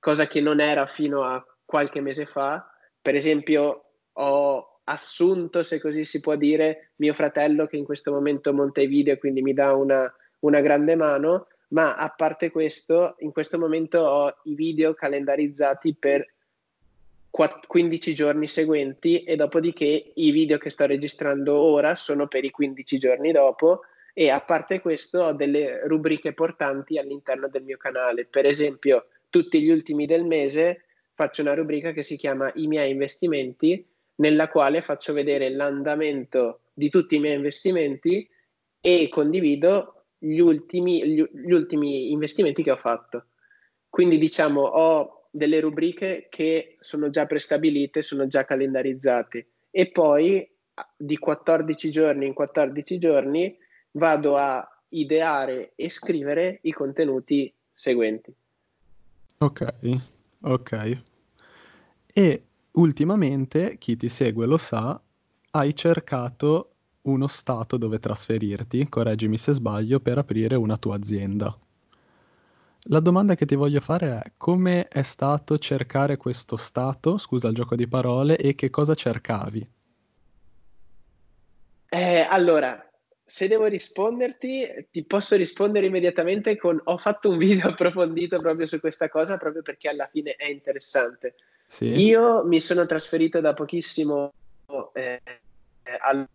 cosa 0.00 0.26
che 0.26 0.40
non 0.40 0.60
era 0.60 0.86
fino 0.86 1.22
a 1.22 1.44
qualche 1.64 2.00
mese 2.00 2.26
fa. 2.26 2.68
Per 3.00 3.14
esempio, 3.14 3.84
ho 4.12 4.80
assunto, 4.84 5.62
se 5.62 5.80
così 5.80 6.04
si 6.04 6.18
può 6.18 6.34
dire, 6.34 6.90
mio 6.96 7.14
fratello 7.14 7.66
che 7.66 7.76
in 7.76 7.84
questo 7.84 8.10
momento 8.10 8.52
monta 8.52 8.80
i 8.80 8.88
video, 8.88 9.16
quindi 9.18 9.40
mi 9.40 9.54
dà 9.54 9.76
una, 9.76 10.12
una 10.40 10.60
grande 10.60 10.96
mano 10.96 11.46
ma 11.68 11.94
a 11.94 12.08
parte 12.08 12.50
questo, 12.50 13.14
in 13.18 13.30
questo 13.30 13.56
momento 13.56 14.00
ho 14.00 14.34
i 14.42 14.56
video 14.56 14.92
calendarizzati 14.92 15.94
per 15.94 16.26
15 17.30 18.14
giorni 18.14 18.48
seguenti 18.48 19.22
e 19.22 19.36
dopodiché 19.36 20.12
i 20.14 20.30
video 20.30 20.58
che 20.58 20.70
sto 20.70 20.86
registrando 20.86 21.54
ora 21.54 21.94
sono 21.94 22.26
per 22.26 22.44
i 22.44 22.50
15 22.50 22.98
giorni 22.98 23.32
dopo 23.32 23.82
e 24.12 24.28
a 24.28 24.40
parte 24.40 24.80
questo 24.80 25.22
ho 25.22 25.32
delle 25.32 25.86
rubriche 25.86 26.32
portanti 26.32 26.98
all'interno 26.98 27.48
del 27.48 27.62
mio 27.62 27.76
canale. 27.76 28.26
Per 28.26 28.44
esempio, 28.44 29.06
tutti 29.30 29.60
gli 29.62 29.70
ultimi 29.70 30.06
del 30.06 30.24
mese 30.24 30.84
faccio 31.14 31.42
una 31.42 31.54
rubrica 31.54 31.92
che 31.92 32.02
si 32.02 32.16
chiama 32.16 32.50
I 32.54 32.66
miei 32.66 32.90
investimenti, 32.90 33.86
nella 34.16 34.48
quale 34.48 34.82
faccio 34.82 35.12
vedere 35.12 35.50
l'andamento 35.50 36.62
di 36.74 36.90
tutti 36.90 37.16
i 37.16 37.20
miei 37.20 37.36
investimenti 37.36 38.28
e 38.80 39.08
condivido 39.08 40.04
gli 40.18 40.38
ultimi, 40.38 41.06
gli, 41.06 41.22
gli 41.32 41.52
ultimi 41.52 42.10
investimenti 42.10 42.62
che 42.62 42.72
ho 42.72 42.76
fatto. 42.76 43.26
Quindi 43.88 44.18
diciamo 44.18 44.62
ho 44.62 45.19
delle 45.30 45.60
rubriche 45.60 46.26
che 46.28 46.76
sono 46.80 47.08
già 47.10 47.26
prestabilite, 47.26 48.02
sono 48.02 48.26
già 48.26 48.44
calendarizzate 48.44 49.46
e 49.70 49.90
poi 49.90 50.48
di 50.96 51.16
14 51.18 51.90
giorni 51.90 52.26
in 52.26 52.34
14 52.34 52.98
giorni 52.98 53.56
vado 53.92 54.36
a 54.36 54.66
ideare 54.88 55.72
e 55.76 55.88
scrivere 55.88 56.58
i 56.62 56.72
contenuti 56.72 57.52
seguenti. 57.72 58.34
Ok, 59.38 59.74
ok. 60.42 61.02
E 62.12 62.42
ultimamente, 62.72 63.76
chi 63.78 63.96
ti 63.96 64.08
segue 64.08 64.46
lo 64.46 64.56
sa, 64.58 65.00
hai 65.52 65.74
cercato 65.74 66.72
uno 67.02 67.26
stato 67.26 67.76
dove 67.76 67.98
trasferirti, 67.98 68.88
correggimi 68.88 69.38
se 69.38 69.52
sbaglio, 69.52 70.00
per 70.00 70.18
aprire 70.18 70.56
una 70.56 70.76
tua 70.76 70.96
azienda. 70.96 71.56
La 72.84 73.00
domanda 73.00 73.34
che 73.34 73.44
ti 73.44 73.54
voglio 73.54 73.80
fare 73.80 74.20
è 74.22 74.32
come 74.36 74.88
è 74.88 75.02
stato 75.02 75.58
cercare 75.58 76.16
questo 76.16 76.56
stato, 76.56 77.18
scusa 77.18 77.48
il 77.48 77.54
gioco 77.54 77.76
di 77.76 77.86
parole, 77.86 78.36
e 78.36 78.54
che 78.54 78.70
cosa 78.70 78.94
cercavi? 78.94 79.70
Eh, 81.90 82.26
allora, 82.28 82.82
se 83.22 83.48
devo 83.48 83.66
risponderti, 83.66 84.88
ti 84.90 85.04
posso 85.04 85.36
rispondere 85.36 85.86
immediatamente 85.86 86.56
con 86.56 86.80
ho 86.82 86.96
fatto 86.96 87.28
un 87.28 87.36
video 87.36 87.68
approfondito 87.70 88.40
proprio 88.40 88.66
su 88.66 88.80
questa 88.80 89.08
cosa, 89.08 89.36
proprio 89.36 89.62
perché 89.62 89.88
alla 89.88 90.08
fine 90.10 90.32
è 90.32 90.46
interessante. 90.46 91.34
Sì. 91.66 91.86
Io 91.86 92.44
mi 92.44 92.60
sono 92.60 92.86
trasferito 92.86 93.40
da 93.40 93.52
pochissimo 93.54 94.32
eh, 94.94 95.20
al 96.00 96.26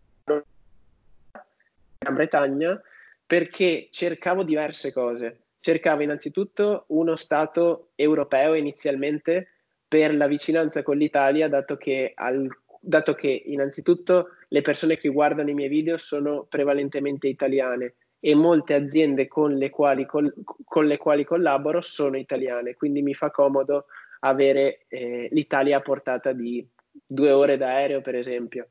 Gran 1.98 2.14
Bretagna 2.14 2.80
perché 3.26 3.88
cercavo 3.90 4.44
diverse 4.44 4.92
cose. 4.92 5.45
Cercavo 5.60 6.02
innanzitutto 6.02 6.84
uno 6.88 7.16
Stato 7.16 7.90
europeo 7.94 8.54
inizialmente 8.54 9.48
per 9.88 10.14
la 10.14 10.26
vicinanza 10.26 10.82
con 10.82 10.96
l'Italia, 10.96 11.48
dato 11.48 11.76
che, 11.76 12.12
al, 12.14 12.48
dato 12.80 13.14
che 13.14 13.42
innanzitutto 13.46 14.30
le 14.48 14.60
persone 14.60 14.96
che 14.96 15.08
guardano 15.08 15.50
i 15.50 15.54
miei 15.54 15.68
video 15.68 15.96
sono 15.96 16.46
prevalentemente 16.48 17.28
italiane 17.28 17.94
e 18.20 18.34
molte 18.34 18.74
aziende 18.74 19.28
con 19.28 19.54
le 19.54 19.70
quali, 19.70 20.06
col, 20.06 20.32
con 20.64 20.86
le 20.86 20.96
quali 20.96 21.24
collaboro 21.24 21.80
sono 21.80 22.16
italiane, 22.16 22.74
quindi 22.74 23.02
mi 23.02 23.14
fa 23.14 23.30
comodo 23.30 23.86
avere 24.20 24.86
eh, 24.88 25.28
l'Italia 25.30 25.78
a 25.78 25.82
portata 25.82 26.32
di 26.32 26.66
due 27.06 27.30
ore 27.30 27.56
d'aereo, 27.56 28.00
per 28.00 28.16
esempio. 28.16 28.70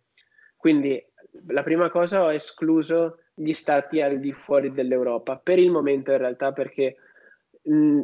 Quindi 0.58 1.01
la 1.48 1.63
prima 1.63 1.89
cosa 1.89 2.24
ho 2.24 2.32
escluso 2.32 3.20
gli 3.36 3.54
stati 3.54 4.01
al 4.01 4.20
di 4.20 4.32
fuori 4.32 4.72
dell'Europa, 4.72 5.38
per 5.38 5.60
il 5.60 5.70
momento 5.70 6.12
in 6.12 6.18
realtà 6.18 6.54
perché 6.54 6.96
mh, 7.63 8.01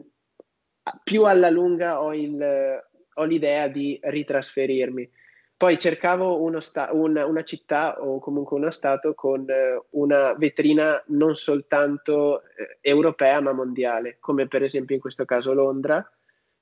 più 1.04 1.24
alla 1.24 1.50
lunga 1.50 2.02
ho, 2.02 2.14
il, 2.14 2.84
ho, 3.14 3.24
l'idea 3.24 3.68
di 3.68 3.98
ritrasferirmi. 4.02 5.10
Poi 5.56 5.78
cercavo 5.78 6.60
sta- 6.60 6.90
una, 6.92 7.26
una, 7.28 7.44
città 7.44 8.02
o 8.02 8.20
comunque 8.20 8.58
uno 8.58 8.72
stato 8.72 9.14
con 9.14 9.48
eh, 9.48 9.84
una 9.92 10.34
vetrina 10.34 11.02
non 11.08 11.36
soltanto 11.36 12.42
eh, 12.42 12.80
europea 12.82 13.40
ma 13.42 13.54
mondiale, 13.54 14.18
come 14.20 14.48
per 14.48 14.64
esempio 14.64 14.96
in 14.96 15.02
questo 15.02 15.24
caso 15.24 15.54
Londra. 15.54 16.04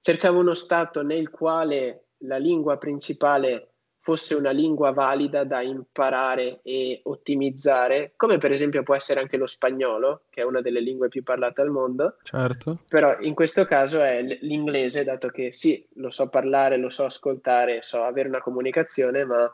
Cercavo 0.02 0.40
uno 0.40 0.54
stato 0.54 1.02
nel 1.02 1.30
quale 1.30 2.08
la 2.24 2.38
lingua 2.38 2.78
principale 2.78 3.70
fosse 4.10 4.34
una 4.34 4.50
lingua 4.50 4.89
valida 4.89 5.44
da 5.44 5.62
imparare 5.62 6.62
e 6.63 7.01
ottimizzare, 7.04 8.13
come 8.16 8.39
per 8.39 8.51
esempio 8.51 8.82
può 8.82 8.96
essere 8.96 9.20
anche 9.20 9.38
lo 9.38 9.46
spagnolo, 9.46 10.24
che 10.32 10.42
è 10.42 10.44
una 10.44 10.62
delle 10.62 10.80
lingue 10.80 11.10
più 11.10 11.22
parlate 11.22 11.62
al 11.62 11.70
mondo. 11.70 12.18
Certo. 12.24 12.80
Però 12.89 13.20
in 13.20 13.36
questo 13.36 13.66
caso 13.66 14.01
è 14.01 14.24
l'inglese, 14.42 15.04
dato 15.04 15.28
che 15.28 15.51
sì, 15.51 15.88
lo 15.98 16.10
so 16.10 16.28
parlare, 16.28 16.78
lo 16.78 16.89
so 16.89 17.06
ascoltare, 17.06 17.84
so 17.84 18.01
avere 18.01 18.30
una 18.30 18.42
comunicazione, 18.42 19.25
ma 19.25 19.54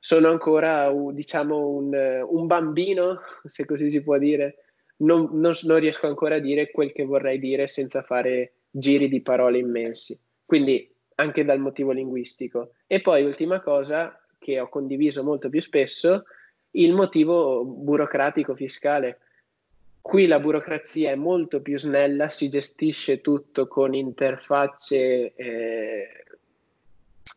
sono 0.00 0.30
ancora, 0.30 0.92
diciamo, 1.12 1.68
un, 1.68 2.24
un 2.28 2.46
bambino, 2.48 3.20
se 3.44 3.64
così 3.64 3.88
si 3.88 4.02
può 4.02 4.18
dire. 4.18 4.64
Non, 4.96 5.28
non, 5.34 5.52
non 5.62 5.78
riesco 5.78 6.08
ancora 6.08 6.36
a 6.36 6.40
dire 6.40 6.72
quel 6.72 6.90
che 6.90 7.04
vorrei 7.04 7.38
dire 7.38 7.68
senza 7.68 8.02
fare 8.02 8.54
giri 8.68 9.08
di 9.08 9.22
parole 9.22 9.58
immensi. 9.58 10.20
Quindi 10.44 10.92
anche 11.16 11.44
dal 11.44 11.58
motivo 11.58 11.92
linguistico. 11.92 12.72
E 12.86 13.00
poi, 13.00 13.24
ultima 13.24 13.60
cosa 13.60 14.18
che 14.38 14.60
ho 14.60 14.68
condiviso 14.68 15.22
molto 15.22 15.48
più 15.48 15.60
spesso, 15.60 16.24
il 16.72 16.92
motivo 16.92 17.64
burocratico 17.64 18.54
fiscale. 18.54 19.20
Qui 20.00 20.26
la 20.26 20.38
burocrazia 20.38 21.10
è 21.10 21.16
molto 21.16 21.60
più 21.60 21.76
snella, 21.76 22.28
si 22.28 22.48
gestisce 22.48 23.20
tutto 23.20 23.66
con 23.66 23.92
interfacce, 23.94 25.34
eh, 25.34 26.24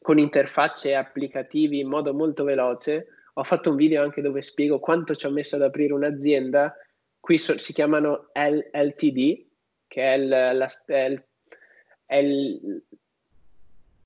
con 0.02 0.20
interfacce 0.20 0.94
applicativi 0.94 1.80
in 1.80 1.88
modo 1.88 2.14
molto 2.14 2.44
veloce. 2.44 3.08
Ho 3.34 3.44
fatto 3.44 3.72
un 3.72 3.76
video 3.76 4.04
anche 4.04 4.22
dove 4.22 4.42
spiego 4.42 4.80
quanto 4.80 5.16
ci 5.16 5.26
ho 5.26 5.32
messo 5.32 5.56
ad 5.56 5.64
aprire 5.64 5.94
un'azienda. 5.94 6.76
Qui 7.20 7.38
so, 7.38 7.58
si 7.58 7.74
chiamano 7.74 8.30
LTD, 8.34 9.46
che 9.88 10.04
è, 10.04 10.18
il, 10.18 10.28
la, 10.28 10.70
è, 12.06 12.18
il, 12.18 12.84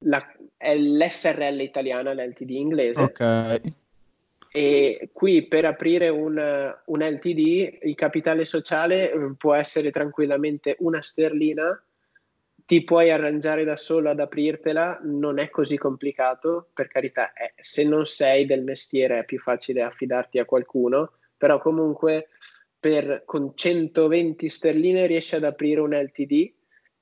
la, 0.04 0.26
è 0.58 0.76
l'SRL 0.76 1.60
italiana, 1.60 2.14
l'LTD 2.14 2.50
inglese. 2.50 3.02
Ok. 3.02 3.62
E 4.56 5.10
qui 5.12 5.48
per 5.48 5.66
aprire 5.66 6.10
un, 6.10 6.38
un 6.86 7.00
LTD 7.00 7.80
il 7.82 7.96
capitale 7.96 8.46
sociale 8.46 9.12
eh, 9.12 9.34
può 9.36 9.56
essere 9.56 9.90
tranquillamente 9.90 10.76
una 10.80 11.02
sterlina 11.02 11.82
ti 12.66 12.84
puoi 12.84 13.12
arrangiare 13.12 13.64
da 13.66 13.76
solo 13.76 14.10
ad 14.10 14.20
aprirtela, 14.20 15.00
non 15.04 15.40
è 15.40 15.50
così 15.50 15.78
complicato, 15.78 16.70
per 16.74 16.88
carità, 16.88 17.34
è, 17.34 17.54
se 17.60 17.84
non 17.84 18.06
sei 18.06 18.46
del 18.46 18.64
mestiere 18.64 19.20
è 19.20 19.26
più 19.26 19.40
facile 19.40 19.82
affidarti 19.82 20.40
a 20.40 20.46
qualcuno, 20.46 21.12
però 21.38 21.60
comunque 21.60 22.30
per, 22.80 23.24
con 23.26 23.52
120 23.56 24.50
sterline 24.50 25.06
riesci 25.08 25.36
ad 25.36 25.44
aprire 25.44 25.82
un 25.82 25.94
LTD 25.94 26.52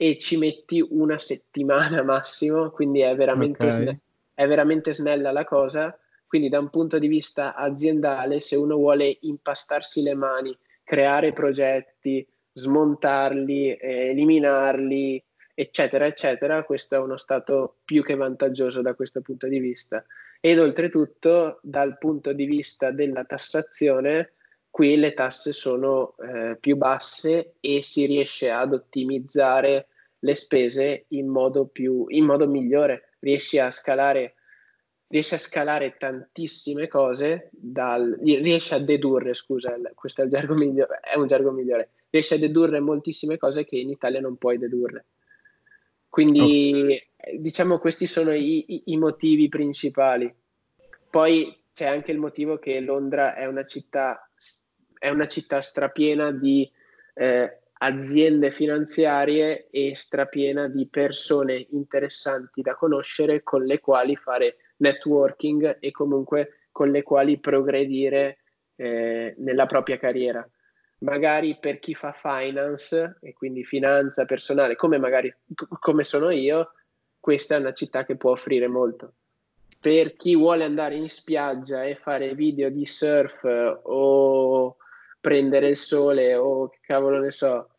e 0.02 0.18
ci 0.18 0.36
metti 0.36 0.84
una 0.90 1.20
settimana 1.20 2.02
massimo, 2.02 2.72
quindi 2.72 3.02
è 3.02 3.16
veramente, 3.16 3.68
okay. 3.68 3.72
sne- 3.72 4.00
è 4.34 4.48
veramente 4.48 4.96
snella 4.96 5.32
la 5.32 5.44
cosa. 5.44 5.96
Quindi 6.26 6.50
da 6.50 6.58
un 6.58 6.72
punto 6.72 6.98
di 6.98 7.08
vista 7.08 7.54
aziendale, 7.54 8.40
se 8.40 8.56
uno 8.56 8.78
vuole 8.78 9.20
impastarsi 9.22 10.02
le 10.02 10.16
mani, 10.16 10.58
creare 10.84 11.34
progetti, 11.34 12.28
smontarli, 12.52 13.76
eh, 13.76 14.10
eliminarli, 14.10 15.24
eccetera, 15.54 16.08
eccetera, 16.08 16.64
questo 16.64 16.96
è 16.96 16.98
uno 16.98 17.18
stato 17.18 17.76
più 17.86 18.02
che 18.02 18.16
vantaggioso 18.16 18.82
da 18.82 18.96
questo 18.96 19.22
punto 19.22 19.48
di 19.48 19.60
vista. 19.60 20.04
Ed 20.40 20.58
oltretutto, 20.58 21.60
dal 21.62 22.00
punto 22.00 22.34
di 22.34 22.46
vista 22.46 22.90
della 22.90 23.24
tassazione, 23.24 24.32
qui 24.72 24.98
le 24.98 25.14
tasse 25.14 25.54
sono 25.54 26.16
eh, 26.18 26.58
più 26.60 26.76
basse 26.76 27.54
e 27.60 27.84
si 27.84 28.08
riesce 28.08 28.50
ad 28.50 28.74
ottimizzare 28.74 29.86
le 30.22 30.36
spese 30.36 31.06
in 31.10 31.28
modo, 31.28 31.68
più, 31.68 32.06
in 32.08 32.26
modo 32.26 32.48
migliore. 32.48 33.10
Riesci 33.20 33.60
a 33.60 33.70
scalare 33.70 34.36
riesce 35.12 35.36
a 35.36 35.40
scalare 35.40 35.98
tantissime 35.98 36.88
cose, 36.88 37.50
dal, 37.52 38.18
riesce 38.24 38.76
a 38.76 38.80
dedurre, 38.80 39.34
scusa, 39.34 39.78
questo 39.94 40.22
è, 40.22 40.48
migliore, 40.48 41.02
è 41.02 41.18
un 41.18 41.28
gergo 41.28 41.52
migliore, 41.52 41.90
riesce 42.10 42.36
a 42.36 42.40
dedurre 42.40 42.80
moltissime 42.80 43.38
cose 43.38 43.66
che 43.66 43.76
in 43.76 43.90
Italia 43.90 44.22
non 44.22 44.38
puoi 44.38 44.58
dedurre. 44.58 45.06
Quindi 46.08 46.98
oh. 47.18 47.38
diciamo 47.40 47.78
questi 47.78 48.06
sono 48.06 48.34
i, 48.34 48.74
i, 48.74 48.84
i, 48.86 48.98
motivi 48.98 49.50
principali. 49.50 50.34
Poi 51.10 51.62
c'è 51.74 51.88
anche 51.88 52.12
il 52.12 52.18
motivo 52.18 52.58
che 52.58 52.80
Londra 52.80 53.36
è 53.36 53.46
una 53.46 53.66
città, 53.66 54.30
è 54.98 55.10
una 55.10 55.28
città 55.28 55.62
strapiena 55.62 56.32
di 56.32 56.70
eh, 57.16 57.61
aziende 57.84 58.52
finanziarie 58.52 59.68
e 59.72 59.94
strapiena 59.96 60.68
di 60.68 60.88
persone 60.88 61.68
interessanti 61.72 62.62
da 62.62 62.76
conoscere 62.76 63.42
con 63.44 63.64
le 63.64 63.80
quali 63.80 64.16
fare 64.16 64.58
networking 64.78 65.78
e 65.80 65.92
comunque 65.92 66.68
con 66.72 66.92
le 66.92 67.02
quali 67.02 67.40
progredire 67.40 68.38
eh, 68.76 69.34
nella 69.38 69.66
propria 69.66 69.98
carriera 69.98 70.48
magari 71.02 71.58
per 71.60 71.80
chi 71.80 71.94
fa 71.94 72.12
finance 72.12 73.18
e 73.22 73.34
quindi 73.34 73.64
finanza 73.64 74.26
personale, 74.26 74.76
come 74.76 74.98
magari 74.98 75.34
come 75.80 76.04
sono 76.04 76.30
io, 76.30 76.74
questa 77.20 77.56
è 77.56 77.60
una 77.60 77.74
città 77.74 78.06
che 78.06 78.16
può 78.16 78.32
offrire 78.32 78.68
molto. 78.68 79.14
Per 79.80 80.16
chi 80.16 80.36
vuole 80.36 80.64
andare 80.64 80.96
in 80.96 81.10
spiaggia 81.10 81.84
e 81.84 81.96
fare 81.96 82.36
video 82.36 82.70
di 82.70 82.86
surf 82.86 83.44
o 83.84 84.76
prendere 85.20 85.70
il 85.70 85.76
sole 85.76 86.36
o 86.36 86.70
che 86.70 86.80
cavolo 86.82 87.20
ne 87.20 87.32
so, 87.32 87.71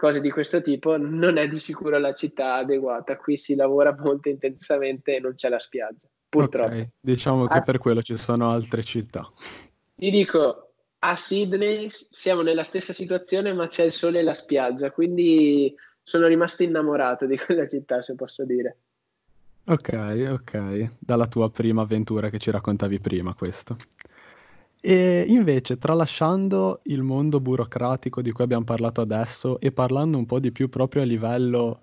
cose 0.00 0.22
di 0.22 0.30
questo 0.30 0.62
tipo, 0.62 0.96
non 0.96 1.36
è 1.36 1.46
di 1.46 1.58
sicuro 1.58 1.98
la 1.98 2.14
città 2.14 2.54
adeguata. 2.54 3.18
Qui 3.18 3.36
si 3.36 3.54
lavora 3.54 3.94
molto 3.94 4.30
intensamente 4.30 5.16
e 5.16 5.20
non 5.20 5.34
c'è 5.34 5.50
la 5.50 5.58
spiaggia, 5.58 6.08
purtroppo. 6.26 6.72
Okay. 6.72 6.88
Diciamo 6.98 7.46
che 7.46 7.58
ah, 7.58 7.60
per 7.60 7.76
quello 7.76 8.00
ci 8.00 8.16
sono 8.16 8.50
altre 8.50 8.82
città. 8.82 9.30
Ti 9.94 10.10
dico, 10.10 10.72
a 11.00 11.16
Sydney 11.16 11.88
siamo 11.90 12.40
nella 12.40 12.64
stessa 12.64 12.94
situazione, 12.94 13.52
ma 13.52 13.66
c'è 13.66 13.84
il 13.84 13.92
sole 13.92 14.20
e 14.20 14.22
la 14.22 14.32
spiaggia, 14.32 14.90
quindi 14.90 15.74
sono 16.02 16.26
rimasto 16.26 16.62
innamorato 16.62 17.26
di 17.26 17.36
quella 17.38 17.68
città, 17.68 18.00
se 18.00 18.14
posso 18.14 18.46
dire. 18.46 18.78
Ok, 19.66 20.28
ok, 20.30 20.94
dalla 20.98 21.26
tua 21.26 21.50
prima 21.50 21.82
avventura 21.82 22.30
che 22.30 22.38
ci 22.38 22.50
raccontavi 22.50 23.00
prima 23.00 23.34
questo. 23.34 23.76
E 24.82 25.24
invece, 25.28 25.76
tralasciando 25.78 26.80
il 26.84 27.02
mondo 27.02 27.38
burocratico 27.38 28.22
di 28.22 28.32
cui 28.32 28.44
abbiamo 28.44 28.64
parlato 28.64 29.02
adesso 29.02 29.60
e 29.60 29.72
parlando 29.72 30.16
un 30.16 30.24
po' 30.24 30.40
di 30.40 30.52
più 30.52 30.70
proprio 30.70 31.02
a 31.02 31.04
livello 31.04 31.80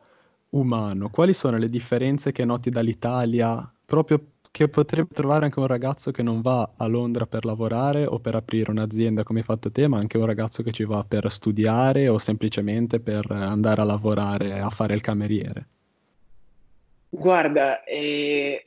umano, 0.49 1.09
quali 1.09 1.33
sono 1.33 1.57
le 1.57 1.69
differenze 1.69 2.31
che 2.31 2.43
noti 2.45 2.69
dall'Italia 2.69 3.71
proprio 3.85 4.21
che 4.49 4.67
potrebbe 4.69 5.13
trovare 5.13 5.45
anche 5.45 5.59
un 5.59 5.67
ragazzo 5.67 6.09
che 6.09 6.23
non 6.23 6.41
va 6.41 6.71
a 6.75 6.87
Londra 6.87 7.27
per 7.27 7.45
lavorare 7.45 8.05
o 8.05 8.17
per 8.17 8.33
aprire 8.33 8.71
un'azienda 8.71 9.23
come 9.23 9.39
hai 9.39 9.45
fatto 9.45 9.71
te, 9.71 9.87
ma 9.87 9.99
anche 9.99 10.17
un 10.17 10.25
ragazzo 10.25 10.63
che 10.63 10.71
ci 10.71 10.83
va 10.83 11.03
per 11.07 11.31
studiare 11.31 12.07
o 12.07 12.17
semplicemente 12.17 12.99
per 12.99 13.29
andare 13.29 13.81
a 13.81 13.83
lavorare, 13.83 14.59
a 14.59 14.71
fare 14.71 14.95
il 14.95 15.01
cameriere. 15.01 15.67
Guarda, 17.09 17.83
eh, 17.83 18.65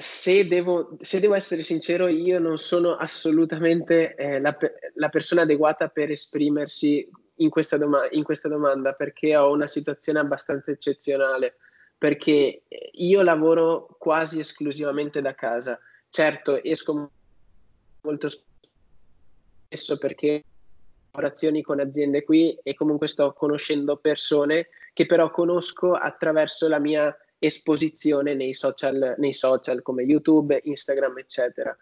se, 0.00 0.46
devo, 0.46 0.96
se, 1.00 1.20
devo, 1.20 1.34
essere 1.34 1.62
sincero, 1.62 2.08
io 2.08 2.38
non 2.38 2.58
sono 2.58 2.96
assolutamente 2.96 4.14
eh, 4.14 4.40
la, 4.40 4.56
la, 4.94 5.08
persona 5.08 5.42
adeguata 5.42 5.88
per 5.88 6.10
esprimersi 6.10 7.08
in 7.36 7.50
questa, 7.50 7.76
doma- 7.76 8.08
in 8.10 8.22
questa 8.22 8.48
domanda 8.48 8.92
perché 8.92 9.36
ho 9.36 9.50
una 9.50 9.66
situazione 9.66 10.18
abbastanza 10.18 10.70
eccezionale 10.70 11.56
perché 11.96 12.62
io 12.92 13.22
lavoro 13.22 13.94
quasi 13.98 14.40
esclusivamente 14.40 15.20
da 15.20 15.34
casa. 15.34 15.78
Certo, 16.08 16.62
esco 16.62 17.10
molto 18.00 18.28
spesso 19.68 19.98
perché 19.98 20.42
ho 21.12 21.20
lavorazioni 21.20 21.60
con 21.60 21.78
aziende 21.78 22.24
qui 22.24 22.58
e 22.62 22.74
comunque 22.74 23.06
sto 23.06 23.34
conoscendo 23.34 23.96
persone 23.96 24.68
che 24.94 25.04
però 25.04 25.30
conosco 25.30 25.92
attraverso 25.92 26.68
la 26.68 26.78
mia 26.78 27.14
esposizione 27.40 28.34
nei 28.34 28.54
social, 28.54 29.16
nei 29.18 29.32
social 29.32 29.82
come 29.82 30.04
YouTube, 30.04 30.60
Instagram, 30.62 31.18
eccetera. 31.18 31.76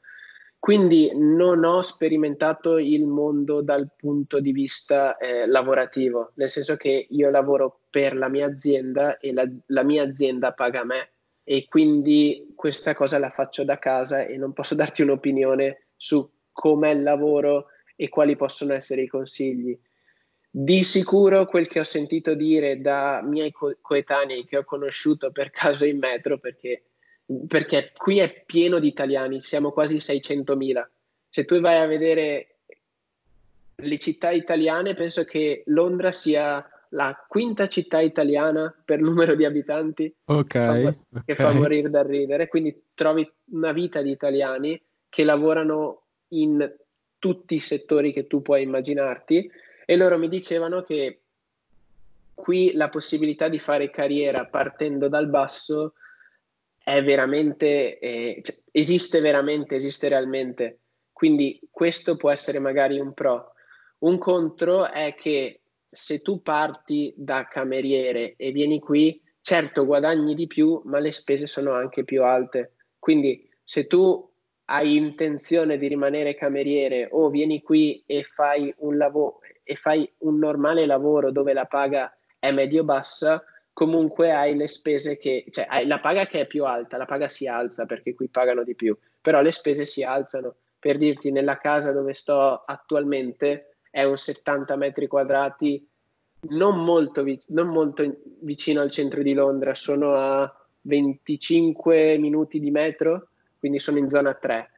Quindi 0.59 1.13
non 1.15 1.65
ho 1.65 1.83
sperimentato 1.83 2.79
il 2.79 3.07
mondo 3.07 3.61
dal 3.61 3.91
punto 3.97 4.41
di 4.41 4.53
vista 4.53 5.17
eh, 5.17 5.47
lavorativo, 5.47 6.33
nel 6.35 6.49
senso 6.49 6.77
che 6.77 7.07
io 7.11 7.31
lavoro 7.31 7.83
per 7.91 8.17
la 8.17 8.29
mia 8.29 8.47
azienda 8.47 9.19
e 9.19 9.33
la, 9.33 9.49
la 9.67 9.83
mia 9.83 10.03
azienda 10.03 10.53
paga 10.53 10.85
me 10.85 11.11
e 11.45 11.67
quindi 11.69 12.53
questa 12.57 12.95
cosa 12.95 13.19
la 13.19 13.31
faccio 13.31 13.65
da 13.65 13.79
casa 13.79 14.25
e 14.25 14.37
non 14.37 14.53
posso 14.53 14.75
darti 14.77 15.03
un'opinione 15.03 15.87
su 15.97 16.29
com'è 16.53 16.91
il 16.91 17.03
lavoro 17.03 17.67
e 17.95 18.09
quali 18.09 18.37
possono 18.37 18.73
essere 18.73 19.03
i 19.03 19.09
consigli. 19.09 19.79
Di 20.51 20.83
sicuro 20.83 21.47
quel 21.47 21.69
che 21.69 21.81
ho 21.81 21.85
sentito 21.85 22.35
dire 22.35 22.81
da 22.81 23.21
miei 23.23 23.53
co- 23.53 23.77
coetanei 23.81 24.45
che 24.45 24.57
ho 24.57 24.65
conosciuto 24.65 25.31
per 25.31 25.51
caso 25.51 25.85
in 25.85 25.99
metro, 25.99 26.39
perché 26.39 26.85
perché 27.47 27.93
qui 27.95 28.19
è 28.19 28.43
pieno 28.47 28.79
di 28.79 28.89
italiani, 28.89 29.41
siamo 29.41 29.71
quasi 29.71 29.97
600.000. 29.97 30.87
Se 31.29 31.45
tu 31.45 31.61
vai 31.61 31.77
a 31.77 31.87
vedere 31.87 32.61
le 33.75 33.99
città 33.99 34.31
italiane, 34.31 34.95
penso 34.95 35.25
che 35.25 35.63
Londra 35.67 36.11
sia 36.13 36.67
la 36.93 37.23
quinta 37.29 37.69
città 37.69 38.01
italiana 38.01 38.75
per 38.83 39.01
numero 39.01 39.35
di 39.35 39.45
abitanti 39.45 40.13
okay, 40.25 40.99
che 41.27 41.35
fa 41.35 41.53
morire 41.53 41.91
da 41.91 42.03
ridere. 42.03 42.49
Quindi 42.49 42.85
trovi 42.95 43.31
una 43.51 43.73
vita 43.73 44.01
di 44.01 44.11
italiani 44.11 44.81
che 45.11 45.23
lavorano 45.23 46.05
in 46.29 46.77
tutti 47.19 47.57
i 47.57 47.61
settori 47.61 48.13
che 48.15 48.27
tu 48.27 48.41
puoi 48.41 48.63
immaginarti 48.63 49.51
e 49.91 49.97
loro 49.97 50.19
mi 50.19 50.29
dicevano 50.29 50.83
che 50.83 51.23
qui 52.35 52.73
la 52.75 52.91
possibilità 52.91 53.49
di 53.49 53.59
fare 53.59 53.89
carriera 53.89 54.45
partendo 54.45 55.09
dal 55.09 55.29
basso 55.31 55.95
è 56.77 57.03
veramente, 57.03 57.99
eh, 57.99 58.39
cioè, 58.43 58.55
esiste 58.71 59.21
veramente, 59.21 59.77
esiste 59.77 60.09
realmente. 60.09 60.81
Quindi 61.11 61.59
questo 61.71 62.19
può 62.19 62.31
essere 62.31 62.59
magari 62.59 63.01
un 63.01 63.15
pro. 63.15 63.55
Un 64.01 64.19
contro 64.19 64.91
è 64.91 65.15
che 65.15 65.63
se 65.89 66.21
tu 66.21 66.43
parti 66.43 67.15
da 67.17 67.49
cameriere 67.49 68.35
e 68.37 68.53
vieni 68.53 68.81
qui, 68.81 69.19
certo 69.41 69.87
guadagni 69.87 70.35
di 70.35 70.47
più, 70.47 70.83
ma 70.85 70.99
le 70.99 71.13
spese 71.13 71.47
sono 71.47 71.73
anche 71.73 72.05
più 72.05 72.23
alte. 72.25 72.75
Quindi 72.99 73.49
se 73.65 73.87
tu 73.87 74.31
hai 74.67 74.97
intenzione 74.97 75.79
di 75.79 75.89
rimanere 75.89 76.35
cameriere 76.35 77.09
o 77.11 77.31
vieni 77.31 77.63
qui 77.63 78.03
e 78.05 78.23
fai 78.23 78.71
un 78.81 78.99
lavoro 78.99 79.41
e 79.69 79.77
fai 79.77 80.11
un 80.21 80.39
normale 80.39 80.87
lavoro 80.87 81.31
dove 81.31 81.53
la 81.53 81.67
paga 81.67 82.11
è 82.39 82.51
medio-bassa, 82.53 83.45
comunque 83.75 84.33
hai 84.33 84.57
le 84.57 84.67
spese 84.67 85.19
che, 85.19 85.45
cioè 85.51 85.67
hai 85.69 85.87
la 85.87 86.01
paga 86.01 86.25
che 86.25 86.41
è 86.41 86.47
più 86.47 86.65
alta, 86.65 86.97
la 86.97 87.05
paga 87.05 87.29
si 87.29 87.47
alza 87.47 87.85
perché 87.85 88.15
qui 88.15 88.29
pagano 88.29 88.65
di 88.65 88.75
più, 88.75 88.97
però 89.21 89.43
le 89.43 89.53
spese 89.53 89.85
si 89.85 90.03
alzano. 90.03 90.55
Per 90.79 90.97
dirti, 90.97 91.31
nella 91.31 91.59
casa 91.59 91.93
dove 91.93 92.15
sto 92.15 92.63
attualmente 92.65 93.75
è 93.91 94.05
un 94.05 94.17
70 94.17 94.75
metri 94.77 95.07
quadrati, 95.07 95.87
non 96.49 96.83
molto, 96.83 97.23
non 97.49 97.69
molto 97.69 98.21
vicino 98.41 98.81
al 98.81 98.91
centro 98.91 99.23
di 99.23 99.35
Londra, 99.35 99.75
sono 99.75 100.13
a 100.15 100.51
25 100.81 102.17
minuti 102.17 102.59
di 102.59 102.71
metro, 102.71 103.29
quindi 103.59 103.79
sono 103.81 103.99
in 103.99 104.09
zona 104.09 104.33
3. 104.33 104.71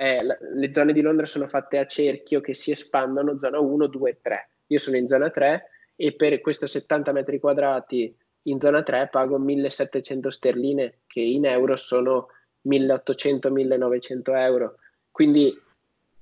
Eh, 0.00 0.22
le 0.22 0.72
zone 0.72 0.92
di 0.92 1.00
Londra 1.00 1.26
sono 1.26 1.48
fatte 1.48 1.78
a 1.78 1.86
cerchio 1.86 2.40
che 2.40 2.54
si 2.54 2.70
espandono 2.70 3.36
zona 3.36 3.58
1, 3.58 3.86
2, 3.88 4.18
3. 4.22 4.50
Io 4.68 4.78
sono 4.78 4.96
in 4.96 5.08
zona 5.08 5.28
3 5.28 5.70
e 5.96 6.12
per 6.12 6.40
questo 6.40 6.68
70 6.68 7.10
metri 7.10 7.40
quadrati 7.40 8.16
in 8.42 8.60
zona 8.60 8.84
3 8.84 9.08
pago 9.10 9.38
1700 9.38 10.30
sterline, 10.30 10.98
che 11.08 11.20
in 11.20 11.46
euro 11.46 11.74
sono 11.74 12.28
1800-1900 12.68 14.36
euro. 14.36 14.76
Quindi 15.10 15.52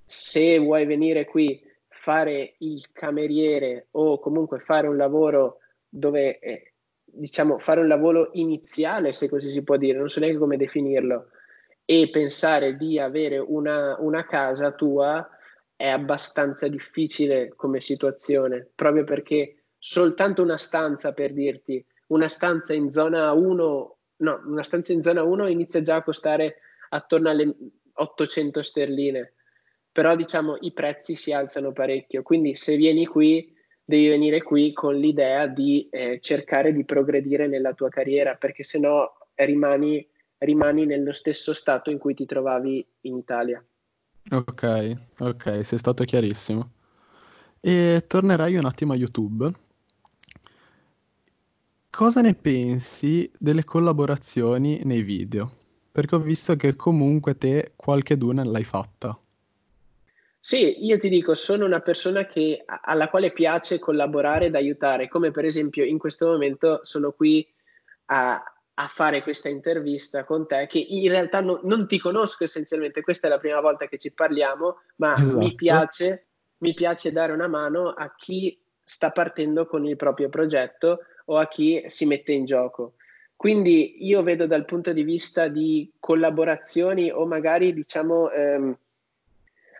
se 0.07 0.59
vuoi 0.59 0.87
venire 0.87 1.27
qui 1.27 1.63
fare 1.89 2.55
il 2.59 2.91
cameriere 2.93 3.89
o 3.91 4.19
comunque 4.21 4.59
fare 4.61 4.87
un 4.87 4.97
lavoro 4.97 5.59
dove 5.87 6.39
eh, 6.39 6.73
diciamo 7.05 7.59
fare 7.59 7.81
un 7.81 7.89
lavoro 7.89 8.31
iniziale 8.33 9.13
se 9.13 9.29
così 9.29 9.51
si 9.51 9.65
può 9.65 9.77
dire 9.77 9.99
non 9.99 10.09
so 10.09 10.21
neanche 10.21 10.39
come 10.39 10.57
definirlo 10.57 11.31
e 11.87 12.11
pensare 12.11 12.77
di 12.77 12.99
avere 12.99 13.39
una, 13.39 13.97
una 14.01 14.27
casa 14.27 14.73
tua 14.73 15.27
è 15.75 15.89
abbastanza 15.89 16.69
difficile 16.69 17.53
come 17.57 17.81
situazione 17.81 18.69
proprio 18.75 19.05
perché 19.05 19.65
soltanto 19.79 20.43
una 20.43 20.59
stanza 20.59 21.13
per 21.13 21.33
dirti 21.33 21.83
una 22.09 22.29
stanza 22.29 22.75
in 22.75 22.91
zona 22.91 23.33
1 23.33 23.97
no 24.17 24.43
una 24.47 24.63
stanza 24.63 24.93
in 24.93 25.03
zona 25.03 25.23
1 25.23 25.47
inizia 25.49 25.81
già 25.81 25.97
a 25.97 26.03
costare 26.03 26.57
attorno 26.89 27.31
alle 27.31 27.55
800 27.95 28.63
sterline 28.63 29.33
però 29.97 30.15
diciamo 30.15 30.59
i 30.61 30.73
prezzi 30.75 31.15
si 31.15 31.33
alzano 31.33 31.73
parecchio, 31.73 32.21
quindi 32.23 32.55
se 32.55 32.77
vieni 32.77 33.07
qui 33.07 33.51
devi 33.83 34.09
venire 34.09 34.43
qui 34.43 34.75
con 34.75 34.95
l'idea 34.95 35.47
di 35.47 35.89
eh, 35.91 36.19
cercare 36.21 36.75
di 36.75 36.85
progredire 36.85 37.47
nella 37.47 37.73
tua 37.73 37.89
carriera, 37.89 38.35
perché 38.35 38.63
se 38.63 38.79
no 38.79 39.31
rimani, 39.37 40.07
rimani 40.39 40.87
nello 40.87 41.13
stesso 41.13 41.55
stato 41.55 41.91
in 41.91 41.99
cui 41.99 42.15
ti 42.15 42.27
trovavi 42.27 42.87
in 43.03 43.17
Italia. 43.17 43.65
Ok, 44.31 44.97
ok, 45.19 45.65
sei 45.65 45.79
stato 45.79 46.05
chiarissimo. 46.05 46.71
E 47.61 48.05
tornerai 48.07 48.57
un 48.57 48.65
attimo 48.65 48.93
a 48.93 48.97
YouTube. 48.97 49.51
Cosa 51.91 52.21
ne 52.21 52.35
pensi 52.35 53.31
delle 53.39 53.65
collaborazioni 53.65 54.83
nei 54.85 55.03
video? 55.03 55.51
Perché 55.91 56.17
ho 56.17 56.21
visto 56.21 56.55
che 56.57 56.77
comunque 56.77 57.39
te 57.39 57.73
qualche 57.75 58.19
duna 58.19 58.45
l'hai 58.45 58.65
fatta. 58.65 59.19
Sì, 60.39 60.85
io 60.85 60.99
ti 60.99 61.09
dico, 61.09 61.35
sono 61.35 61.65
una 61.65 61.81
persona 61.81 62.27
che, 62.27 62.63
alla 62.67 63.09
quale 63.09 63.33
piace 63.33 63.79
collaborare 63.79 64.47
ed 64.47 64.55
aiutare, 64.55 65.09
come 65.09 65.31
per 65.31 65.45
esempio 65.45 65.85
in 65.85 65.99
questo 65.99 66.27
momento 66.27 66.81
sono 66.83 67.13
qui 67.13 67.45
a, 68.07 68.41
a 68.79 68.89
fare 68.89 69.23
questa 69.23 69.49
intervista 69.49 70.25
con 70.25 70.47
te, 70.47 70.67
che 70.67 70.79
in 70.79 71.09
realtà 71.09 71.41
no, 71.41 71.61
non 71.63 71.87
ti 71.87 71.99
conosco 71.99 72.45
essenzialmente, 72.45 73.01
questa 73.01 73.27
è 73.27 73.31
la 73.31 73.39
prima 73.39 73.61
volta 73.61 73.87
che 73.87 73.99
ci 73.99 74.11
parliamo, 74.13 74.81
ma 74.97 75.15
esatto. 75.15 75.39
mi, 75.39 75.55
piace, 75.55 76.27
mi 76.59 76.75
piace 76.75 77.13
dare 77.13 77.33
una 77.33 77.49
mano 77.49 77.91
a 77.91 78.15
chi 78.15 78.61
sta 78.85 79.11
partendo 79.11 79.67
con 79.67 79.87
il 79.87 79.97
proprio 79.97 80.29
progetto 80.29 81.01
o 81.27 81.39
a 81.39 81.49
chi 81.49 81.85
si 81.87 82.05
mette 82.05 82.33
in 82.33 82.45
gioco. 82.45 82.95
Quindi 83.35 84.07
io 84.07 84.23
vedo 84.23 84.47
dal 84.47 84.65
punto 84.65 84.93
di 84.93 85.03
vista 85.03 85.49
di 85.49 85.91
collaborazioni 85.99 87.11
o 87.11 87.27
magari 87.27 87.73
diciamo... 87.73 88.31
Ehm, 88.31 88.79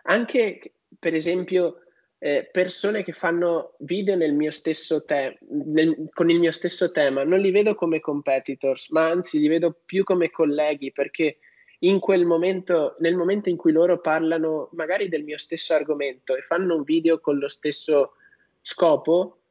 anche 0.07 0.73
per 0.99 1.13
esempio 1.13 1.81
eh, 2.19 2.49
persone 2.51 3.03
che 3.03 3.11
fanno 3.11 3.75
video 3.79 4.15
nel 4.15 4.33
mio 4.33 4.51
stesso 4.51 5.03
te- 5.05 5.37
nel, 5.49 6.09
con 6.13 6.29
il 6.29 6.39
mio 6.39 6.51
stesso 6.51 6.91
tema, 6.91 7.23
non 7.23 7.39
li 7.39 7.51
vedo 7.51 7.75
come 7.75 7.99
competitors, 7.99 8.89
ma 8.89 9.07
anzi 9.07 9.39
li 9.39 9.47
vedo 9.47 9.75
più 9.85 10.03
come 10.03 10.31
colleghi 10.31 10.91
perché 10.91 11.37
in 11.79 11.99
quel 11.99 12.25
momento, 12.25 12.95
nel 12.99 13.15
momento 13.15 13.49
in 13.49 13.57
cui 13.57 13.71
loro 13.71 13.99
parlano 13.99 14.69
magari 14.73 15.09
del 15.09 15.23
mio 15.23 15.37
stesso 15.37 15.75
argomento 15.75 16.35
e 16.35 16.41
fanno 16.41 16.75
un 16.75 16.83
video 16.83 17.19
con 17.19 17.37
lo 17.37 17.47
stesso 17.47 18.13
scopo, 18.61 19.41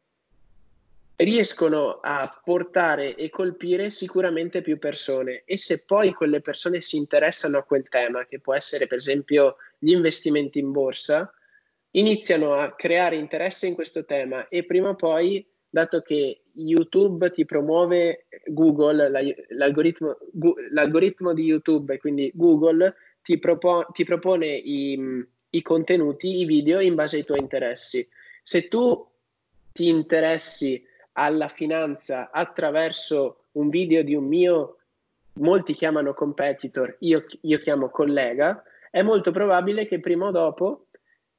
riescono 1.17 2.01
a 2.03 2.41
portare 2.45 3.15
e 3.15 3.31
colpire 3.31 3.91
sicuramente 3.91 4.61
più 4.61 4.79
persone. 4.79 5.43
E 5.45 5.57
se 5.57 5.85
poi 5.87 6.13
quelle 6.13 6.41
persone 6.41 6.81
si 6.81 6.97
interessano 6.97 7.59
a 7.59 7.63
quel 7.63 7.89
tema, 7.89 8.27
che 8.27 8.41
può 8.41 8.55
essere 8.55 8.89
per 8.89 8.99
esempio 8.99 9.57
gli 9.79 9.93
investimenti 9.93 10.59
in 10.59 10.73
borsa, 10.73 11.33
iniziano 11.97 12.55
a 12.55 12.73
creare 12.73 13.17
interesse 13.17 13.67
in 13.67 13.75
questo 13.75 14.05
tema 14.05 14.49
e 14.49 14.65
prima 14.65 14.91
o 14.91 14.95
poi, 14.95 15.47
dato 15.69 16.01
che 16.01 16.43
YouTube 16.53 17.31
ti 17.31 17.45
promuove 17.45 18.27
Google, 18.47 19.11
l'algoritmo, 19.51 20.17
l'algoritmo 20.71 21.33
di 21.33 21.43
YouTube 21.43 21.95
e 21.95 21.99
quindi 21.99 22.31
Google 22.35 22.95
ti, 23.23 23.39
propo, 23.39 23.87
ti 23.93 24.05
propone 24.05 24.47
i, 24.47 25.25
i 25.51 25.63
contenuti, 25.63 26.41
i 26.41 26.45
video 26.45 26.81
in 26.81 26.95
base 26.95 27.17
ai 27.17 27.25
tuoi 27.25 27.41
interessi. 27.41 28.07
Se 28.43 28.69
tu 28.69 29.07
ti 29.73 29.89
interessi 29.89 30.83
alla 31.13 31.49
finanza 31.49 32.31
attraverso 32.31 33.45
un 33.53 33.69
video 33.69 34.03
di 34.03 34.15
un 34.15 34.25
mio, 34.25 34.77
molti 35.35 35.75
chiamano 35.75 36.15
competitor, 36.15 36.97
io, 37.01 37.25
io 37.41 37.59
chiamo 37.59 37.89
collega, 37.89 38.63
è 38.91 39.03
molto 39.03 39.31
probabile 39.31 39.87
che 39.87 40.01
prima 40.01 40.29
o 40.29 40.31
dopo 40.31 40.86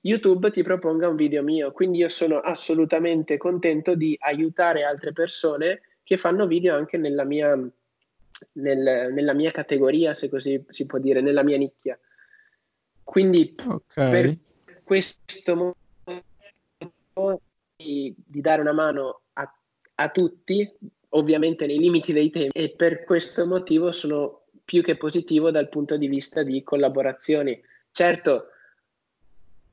YouTube 0.07 0.51
ti 0.51 0.63
proponga 0.63 1.07
un 1.07 1.15
video 1.15 1.43
mio. 1.43 1.71
Quindi 1.71 1.99
io 1.99 2.09
sono 2.09 2.39
assolutamente 2.39 3.37
contento 3.37 3.95
di 3.95 4.15
aiutare 4.19 4.83
altre 4.83 5.11
persone 5.11 5.81
che 6.03 6.17
fanno 6.17 6.47
video 6.47 6.75
anche 6.75 6.97
nella 6.97 7.23
mia, 7.23 7.55
nel, 8.53 9.13
nella 9.13 9.33
mia 9.33 9.51
categoria, 9.51 10.13
se 10.13 10.29
così 10.29 10.63
si 10.69 10.85
può 10.85 10.99
dire, 10.99 11.21
nella 11.21 11.43
mia 11.43 11.57
nicchia. 11.57 11.99
Quindi 13.03 13.55
okay. 13.65 14.09
per 14.09 14.37
questo 14.83 15.75
motivo 16.05 17.41
di, 17.75 18.15
di 18.15 18.41
dare 18.41 18.61
una 18.61 18.73
mano 18.73 19.21
a 19.33 19.51
a 19.99 20.09
tutti, 20.09 20.71
ovviamente 21.09 21.65
nei 21.65 21.79
limiti 21.79 22.13
dei 22.13 22.29
tempi, 22.29 22.57
e 22.57 22.69
per 22.69 23.03
questo 23.03 23.45
motivo 23.45 23.91
sono 23.91 24.43
più 24.63 24.83
che 24.83 24.97
positivo 24.97 25.49
dal 25.49 25.69
punto 25.69 25.97
di 25.97 26.07
vista 26.07 26.43
di 26.43 26.63
collaborazioni. 26.63 27.59
Certo, 27.91 28.49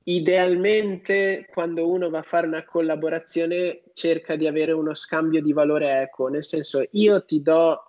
idealmente 0.05 1.47
quando 1.53 1.89
uno 1.89 2.11
va 2.11 2.19
a 2.19 2.23
fare 2.23 2.47
una 2.47 2.65
collaborazione 2.65 3.83
cerca 3.95 4.37
di 4.37 4.47
avere 4.47 4.73
uno 4.73 4.95
scambio 4.95 5.43
di 5.43 5.53
valore 5.53 6.03
equo, 6.03 6.29
nel 6.29 6.45
senso 6.45 6.87
io 6.93 7.25
ti 7.25 7.43
do 7.43 7.81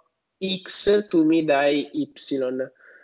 X, 0.63 1.07
tu 1.07 1.23
mi 1.23 1.45
dai 1.45 1.89
Y. 1.93 2.11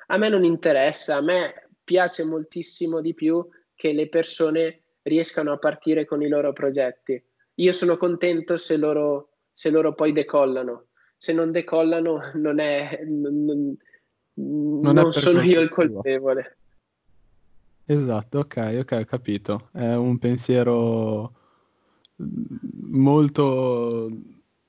A 0.07 0.17
me 0.17 0.29
non 0.29 0.43
interessa, 0.43 1.17
a 1.17 1.21
me 1.21 1.69
piace 1.83 2.23
moltissimo 2.23 3.01
di 3.01 3.13
più 3.13 3.47
che 3.75 3.93
le 3.93 4.07
persone 4.09 4.81
riescano 5.03 5.51
a 5.51 5.57
partire 5.57 6.05
con 6.05 6.21
i 6.21 6.27
loro 6.27 6.53
progetti 6.53 7.23
io 7.55 7.73
sono 7.73 7.97
contento 7.97 8.57
se 8.57 8.77
loro, 8.77 9.29
se 9.51 9.69
loro 9.69 9.93
poi 9.93 10.13
decollano. 10.13 10.87
Se 11.17 11.33
non 11.33 11.51
decollano 11.51 12.31
non 12.35 12.59
è... 12.59 13.01
Non, 13.05 13.77
non, 14.33 14.93
non 14.95 15.13
sono 15.13 15.41
io 15.41 15.61
il 15.61 15.69
colpevole. 15.69 16.57
Esatto, 17.91 18.39
ok, 18.39 18.77
ok, 18.79 18.91
ho 19.01 19.05
capito. 19.05 19.69
È 19.73 19.93
un 19.95 20.17
pensiero 20.17 21.33
molto, 22.87 24.09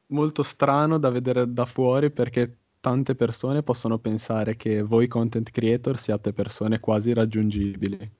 molto 0.06 0.42
strano 0.42 0.98
da 0.98 1.08
vedere 1.10 1.52
da 1.52 1.64
fuori 1.64 2.10
perché 2.10 2.56
tante 2.80 3.14
persone 3.14 3.62
possono 3.62 3.98
pensare 3.98 4.56
che 4.56 4.82
voi 4.82 5.06
content 5.06 5.50
creator 5.52 5.98
siate 6.00 6.32
persone 6.32 6.80
quasi 6.80 7.12
raggiungibili. 7.12 8.10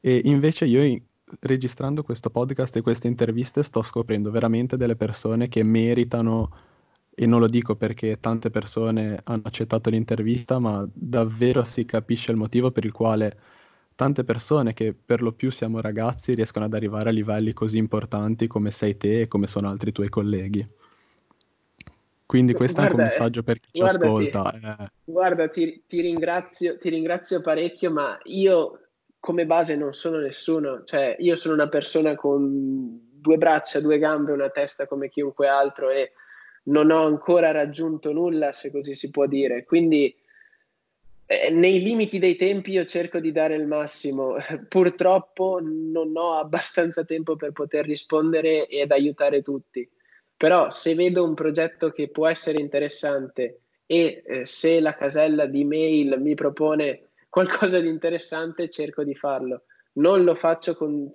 E 0.00 0.22
invece 0.26 0.66
io 0.66 1.02
registrando 1.40 2.04
questo 2.04 2.30
podcast 2.30 2.76
e 2.76 2.80
queste 2.80 3.08
interviste 3.08 3.64
sto 3.64 3.82
scoprendo 3.82 4.30
veramente 4.30 4.76
delle 4.76 4.94
persone 4.94 5.48
che 5.48 5.64
meritano, 5.64 6.50
e 7.12 7.26
non 7.26 7.40
lo 7.40 7.48
dico 7.48 7.74
perché 7.74 8.20
tante 8.20 8.50
persone 8.50 9.20
hanno 9.24 9.42
accettato 9.44 9.90
l'intervista, 9.90 10.60
ma 10.60 10.88
davvero 10.92 11.64
si 11.64 11.84
capisce 11.84 12.30
il 12.30 12.36
motivo 12.36 12.70
per 12.70 12.84
il 12.84 12.92
quale 12.92 13.36
tante 13.98 14.22
persone 14.22 14.74
che 14.74 14.94
per 14.94 15.22
lo 15.22 15.32
più 15.32 15.50
siamo 15.50 15.80
ragazzi 15.80 16.32
riescono 16.32 16.66
ad 16.66 16.72
arrivare 16.72 17.08
a 17.08 17.12
livelli 17.12 17.52
così 17.52 17.78
importanti 17.78 18.46
come 18.46 18.70
sei 18.70 18.96
te 18.96 19.22
e 19.22 19.26
come 19.26 19.48
sono 19.48 19.68
altri 19.68 19.90
tuoi 19.90 20.08
colleghi. 20.08 20.64
Quindi 22.24 22.52
questo 22.52 22.80
guarda, 22.80 22.96
è 22.96 23.00
un 23.00 23.08
messaggio 23.08 23.42
per 23.42 23.58
chi 23.58 23.70
ci 23.72 23.82
ascolta. 23.82 24.52
Eh. 24.54 24.90
Guarda, 25.02 25.48
ti, 25.48 25.82
ti, 25.88 26.00
ringrazio, 26.00 26.78
ti 26.78 26.90
ringrazio 26.90 27.40
parecchio, 27.40 27.90
ma 27.90 28.16
io 28.26 28.82
come 29.18 29.46
base 29.46 29.74
non 29.74 29.92
sono 29.92 30.18
nessuno, 30.18 30.84
cioè 30.84 31.16
io 31.18 31.34
sono 31.34 31.54
una 31.54 31.68
persona 31.68 32.14
con 32.14 33.00
due 33.10 33.36
braccia, 33.36 33.80
due 33.80 33.98
gambe, 33.98 34.30
una 34.30 34.50
testa 34.50 34.86
come 34.86 35.08
chiunque 35.08 35.48
altro 35.48 35.90
e 35.90 36.12
non 36.64 36.92
ho 36.92 37.04
ancora 37.04 37.50
raggiunto 37.50 38.12
nulla, 38.12 38.52
se 38.52 38.70
così 38.70 38.94
si 38.94 39.10
può 39.10 39.26
dire. 39.26 39.64
Quindi 39.64 40.14
eh, 41.30 41.50
nei 41.50 41.82
limiti 41.82 42.18
dei 42.18 42.36
tempi 42.36 42.72
io 42.72 42.86
cerco 42.86 43.20
di 43.20 43.32
dare 43.32 43.54
il 43.54 43.66
massimo. 43.66 44.36
Purtroppo 44.66 45.60
non 45.60 46.16
ho 46.16 46.38
abbastanza 46.38 47.04
tempo 47.04 47.36
per 47.36 47.52
poter 47.52 47.84
rispondere 47.84 48.66
ed 48.66 48.90
aiutare 48.92 49.42
tutti. 49.42 49.86
Però 50.34 50.70
se 50.70 50.94
vedo 50.94 51.24
un 51.24 51.34
progetto 51.34 51.90
che 51.90 52.08
può 52.08 52.26
essere 52.26 52.62
interessante 52.62 53.60
e 53.84 54.22
eh, 54.24 54.46
se 54.46 54.80
la 54.80 54.94
casella 54.94 55.44
di 55.44 55.64
mail 55.64 56.18
mi 56.18 56.34
propone 56.34 57.10
qualcosa 57.28 57.78
di 57.78 57.88
interessante 57.88 58.70
cerco 58.70 59.04
di 59.04 59.14
farlo. 59.14 59.64
Non 59.94 60.24
lo 60.24 60.34
faccio 60.34 60.76
con... 60.76 61.12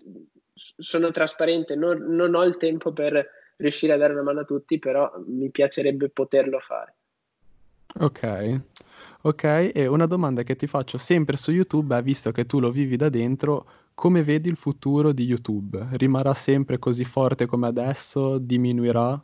sono 0.54 1.10
trasparente, 1.10 1.76
non, 1.76 1.98
non 2.14 2.36
ho 2.36 2.44
il 2.44 2.58
tempo 2.58 2.94
per 2.94 3.28
riuscire 3.56 3.94
a 3.94 3.98
dare 3.98 4.14
una 4.14 4.22
mano 4.22 4.42
a 4.42 4.46
tutti, 4.46 4.78
però 4.78 5.12
mi 5.26 5.50
piacerebbe 5.50 6.10
poterlo 6.10 6.60
fare. 6.60 6.94
Ok, 8.00 8.60
ok, 9.26 9.72
e 9.74 9.88
una 9.88 10.06
domanda 10.06 10.44
che 10.44 10.56
ti 10.56 10.68
faccio 10.68 10.98
sempre 10.98 11.38
su 11.38 11.52
YouTube 11.52 12.02
visto 12.02 12.32
che 12.32 12.46
tu 12.46 12.60
lo 12.60 12.72
vivi 12.72 12.98
da 12.98 13.10
dentro, 13.10 13.66
come 13.94 14.24
vedi 14.24 14.50
il 14.50 14.58
futuro 14.58 15.12
di 15.12 15.24
YouTube? 15.24 15.88
Rimarrà 15.94 16.34
sempre 16.34 16.78
così 16.78 17.06
forte 17.06 17.46
come 17.46 17.68
adesso? 17.68 18.38
Diminuirà? 18.38 19.22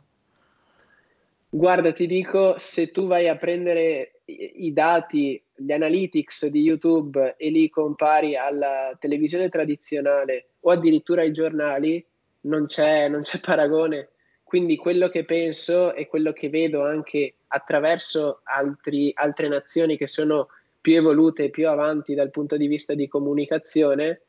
Guarda, 1.52 1.92
ti 1.92 2.06
dico, 2.06 2.54
se 2.58 2.90
tu 2.92 3.06
vai 3.06 3.28
a 3.28 3.36
prendere 3.36 4.20
i 4.24 4.72
dati, 4.72 5.42
gli 5.54 5.72
analytics 5.72 6.46
di 6.46 6.60
YouTube 6.60 7.34
e 7.36 7.50
li 7.50 7.68
compari 7.68 8.36
alla 8.36 8.96
televisione 8.98 9.48
tradizionale 9.48 10.50
o 10.60 10.70
addirittura 10.70 11.22
ai 11.22 11.32
giornali, 11.32 12.04
non 12.42 12.66
c'è, 12.66 13.08
non 13.08 13.22
c'è 13.22 13.40
paragone. 13.44 14.10
Quindi 14.50 14.76
quello 14.76 15.08
che 15.08 15.24
penso 15.24 15.94
e 15.94 16.08
quello 16.08 16.32
che 16.32 16.48
vedo 16.48 16.84
anche 16.84 17.34
attraverso 17.46 18.40
altri, 18.42 19.12
altre 19.14 19.46
nazioni 19.46 19.96
che 19.96 20.08
sono 20.08 20.48
più 20.80 20.96
evolute 20.96 21.44
e 21.44 21.50
più 21.50 21.68
avanti 21.68 22.14
dal 22.14 22.32
punto 22.32 22.56
di 22.56 22.66
vista 22.66 22.94
di 22.94 23.06
comunicazione, 23.06 24.22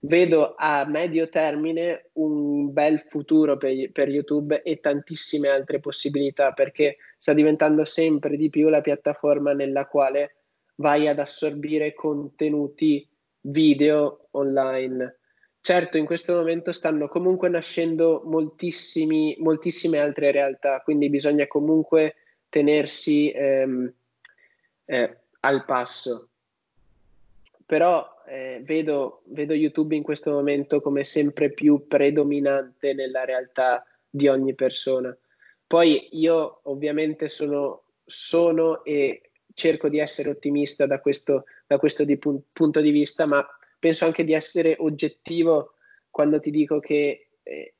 vedo 0.00 0.56
a 0.56 0.84
medio 0.84 1.28
termine 1.28 2.08
un 2.14 2.72
bel 2.72 3.04
futuro 3.08 3.56
per, 3.56 3.92
per, 3.92 4.08
YouTube 4.08 4.62
e 4.62 4.80
tantissime 4.80 5.46
altre 5.46 5.78
possibilità 5.78 6.50
perché 6.50 6.96
sta 7.16 7.32
diventando 7.32 7.84
sempre 7.84 8.36
di 8.36 8.50
più 8.50 8.68
la 8.70 8.80
piattaforma 8.80 9.52
nella 9.52 9.86
quale 9.86 10.38
vai 10.74 11.06
ad 11.06 11.20
assorbire 11.20 11.94
contenuti 11.94 13.08
video 13.42 14.26
online. 14.32 15.18
Certo, 15.60 15.96
in 15.98 16.06
questo 16.06 16.34
momento 16.34 16.72
stanno 16.72 17.08
comunque 17.08 17.48
nascendo 17.48 18.22
moltissime 18.24 19.98
altre 19.98 20.30
realtà, 20.30 20.80
quindi 20.80 21.10
bisogna 21.10 21.46
comunque 21.46 22.14
tenersi 22.48 23.30
ehm, 23.30 23.92
eh, 24.86 25.16
al 25.40 25.64
passo. 25.64 26.28
Però 27.66 28.06
eh, 28.26 28.62
vedo, 28.64 29.22
vedo 29.26 29.52
YouTube 29.52 29.94
in 29.94 30.02
questo 30.02 30.30
momento 30.30 30.80
come 30.80 31.04
sempre 31.04 31.50
più 31.50 31.86
predominante 31.86 32.94
nella 32.94 33.24
realtà 33.24 33.84
di 34.08 34.28
ogni 34.28 34.54
persona. 34.54 35.14
Poi 35.66 36.08
io 36.12 36.60
ovviamente 36.64 37.28
sono, 37.28 37.82
sono 38.06 38.82
e 38.84 39.30
cerco 39.52 39.88
di 39.88 39.98
essere 39.98 40.30
ottimista 40.30 40.86
da 40.86 41.00
questo, 41.00 41.44
da 41.66 41.78
questo 41.78 42.04
di 42.04 42.16
pun- 42.16 42.40
punto 42.52 42.80
di 42.80 42.90
vista, 42.90 43.26
ma 43.26 43.46
penso 43.78 44.04
anche 44.04 44.24
di 44.24 44.32
essere 44.32 44.76
oggettivo 44.78 45.74
quando 46.10 46.40
ti 46.40 46.50
dico 46.50 46.80
che 46.80 47.28
eh, 47.42 47.74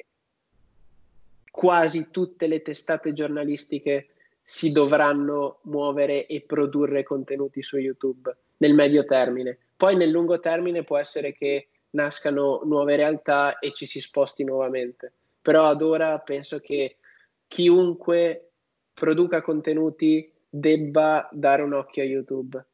quasi 1.50 2.08
tutte 2.10 2.46
le 2.46 2.62
testate 2.62 3.12
giornalistiche 3.12 4.10
si 4.42 4.72
dovranno 4.72 5.58
muovere 5.64 6.26
e 6.26 6.40
produrre 6.40 7.02
contenuti 7.02 7.62
su 7.62 7.78
YouTube 7.78 8.34
nel 8.58 8.74
medio 8.74 9.04
termine. 9.04 9.58
Poi 9.76 9.96
nel 9.96 10.10
lungo 10.10 10.40
termine 10.40 10.84
può 10.84 10.96
essere 10.96 11.32
che 11.32 11.68
nascano 11.90 12.62
nuove 12.64 12.96
realtà 12.96 13.58
e 13.58 13.72
ci 13.72 13.86
si 13.86 14.00
sposti 14.00 14.44
nuovamente. 14.44 15.12
Però 15.42 15.66
ad 15.66 15.82
ora 15.82 16.18
penso 16.18 16.60
che 16.60 16.96
chiunque 17.46 18.50
produca 18.94 19.42
contenuti 19.42 20.32
debba 20.48 21.28
dare 21.32 21.62
un 21.62 21.72
occhio 21.72 22.02
a 22.02 22.06
YouTube. 22.06 22.66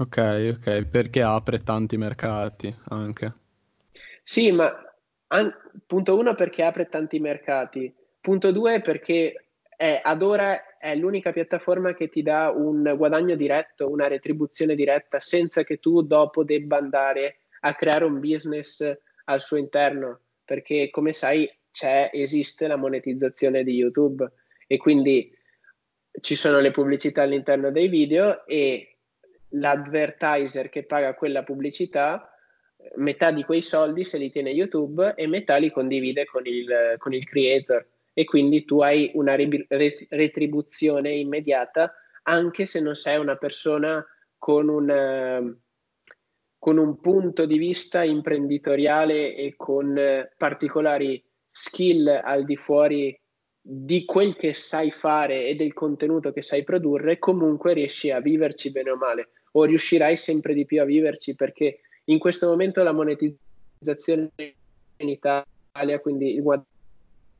Ok, 0.00 0.56
ok, 0.56 0.84
perché 0.84 1.22
apre 1.22 1.62
tanti 1.64 1.96
mercati 1.96 2.72
anche. 2.90 3.34
Sì, 4.22 4.52
ma 4.52 4.72
an- 5.28 5.52
punto 5.86 6.16
uno 6.16 6.34
perché 6.34 6.62
apre 6.62 6.88
tanti 6.88 7.18
mercati, 7.18 7.92
punto 8.20 8.52
due 8.52 8.80
perché 8.80 9.48
è, 9.76 10.00
ad 10.02 10.22
ora 10.22 10.76
è 10.78 10.94
l'unica 10.94 11.32
piattaforma 11.32 11.94
che 11.94 12.08
ti 12.08 12.22
dà 12.22 12.52
un 12.54 12.94
guadagno 12.96 13.34
diretto, 13.34 13.90
una 13.90 14.06
retribuzione 14.06 14.76
diretta, 14.76 15.18
senza 15.18 15.64
che 15.64 15.78
tu 15.78 16.02
dopo 16.02 16.44
debba 16.44 16.76
andare 16.76 17.40
a 17.60 17.74
creare 17.74 18.04
un 18.04 18.20
business 18.20 18.96
al 19.24 19.42
suo 19.42 19.56
interno, 19.56 20.20
perché 20.44 20.90
come 20.90 21.12
sai 21.12 21.50
esiste 22.12 22.66
la 22.66 22.76
monetizzazione 22.76 23.64
di 23.64 23.74
YouTube. 23.74 24.30
E 24.66 24.76
quindi 24.76 25.32
ci 26.20 26.36
sono 26.36 26.60
le 26.60 26.70
pubblicità 26.70 27.22
all'interno 27.22 27.70
dei 27.70 27.88
video 27.88 28.46
e 28.46 28.97
l'advertiser 29.50 30.68
che 30.68 30.84
paga 30.84 31.14
quella 31.14 31.42
pubblicità 31.42 32.32
metà 32.96 33.30
di 33.30 33.42
quei 33.44 33.62
soldi 33.62 34.04
se 34.04 34.18
li 34.18 34.30
tiene 34.30 34.50
YouTube 34.50 35.14
e 35.16 35.26
metà 35.26 35.56
li 35.56 35.70
condivide 35.70 36.24
con 36.26 36.46
il, 36.46 36.94
con 36.98 37.12
il 37.12 37.24
creator. 37.24 37.86
E 38.12 38.24
quindi 38.24 38.64
tu 38.64 38.80
hai 38.80 39.10
una 39.14 39.36
retribuzione 39.36 41.10
immediata 41.10 41.92
anche 42.22 42.66
se 42.66 42.80
non 42.80 42.94
sei 42.94 43.16
una 43.18 43.36
persona 43.36 44.04
con 44.36 44.68
un, 44.68 45.56
con 46.58 46.78
un 46.78 47.00
punto 47.00 47.46
di 47.46 47.58
vista 47.58 48.02
imprenditoriale 48.02 49.34
e 49.34 49.54
con 49.56 50.28
particolari 50.36 51.24
skill 51.50 52.08
al 52.22 52.44
di 52.44 52.56
fuori 52.56 53.18
di 53.60 54.04
quel 54.04 54.34
che 54.36 54.54
sai 54.54 54.90
fare 54.90 55.46
e 55.46 55.54
del 55.54 55.72
contenuto 55.72 56.32
che 56.32 56.42
sai 56.42 56.64
produrre, 56.64 57.18
comunque 57.18 57.74
riesci 57.74 58.10
a 58.10 58.20
viverci 58.20 58.70
bene 58.70 58.90
o 58.90 58.96
male, 58.96 59.30
o 59.58 59.64
riuscirai 59.64 60.16
sempre 60.16 60.54
di 60.54 60.64
più 60.64 60.80
a 60.80 60.84
viverci 60.84 61.34
perché 61.34 61.80
in 62.04 62.18
questo 62.18 62.48
momento 62.48 62.82
la 62.82 62.92
monetizzazione 62.92 64.30
in 64.96 65.08
Italia, 65.08 65.98
quindi 66.00 66.34
il 66.34 66.42
guadagno 66.42 66.66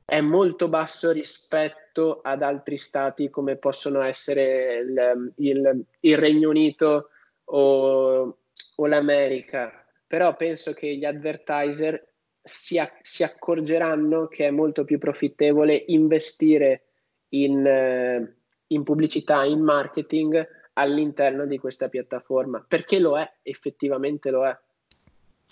è 0.05 0.21
molto 0.21 0.69
basso 0.69 1.11
rispetto 1.13 2.21
ad 2.23 2.43
altri 2.43 2.79
stati 2.79 3.29
come 3.29 3.57
possono 3.57 4.01
essere 4.01 4.79
il, 4.79 5.33
il, 5.37 5.85
il 6.01 6.17
Regno 6.17 6.49
Unito 6.49 7.11
o, 7.45 8.39
o, 8.77 8.87
l'America. 8.87 9.85
Però 10.07 10.35
penso 10.35 10.73
che 10.73 10.97
gli 10.97 11.05
advertiser 11.05 12.03
si, 12.43 12.81
si, 13.03 13.23
accorgeranno 13.23 14.29
che 14.29 14.47
è 14.47 14.51
molto 14.51 14.85
più 14.85 14.99
profittevole 14.99 15.85
investire 15.89 16.85
in, 17.31 17.67
eh, 17.67 18.37
in 18.69 18.85
pubblicità, 18.85 19.45
in 19.45 19.61
marketing 19.61 20.57
all'interno 20.79 21.45
di 21.45 21.59
questa 21.59 21.89
piattaforma, 21.89 22.65
perché 22.67 22.99
lo 22.99 23.19
è, 23.19 23.31
effettivamente 23.43 24.31
lo 24.31 24.47
è. 24.47 24.57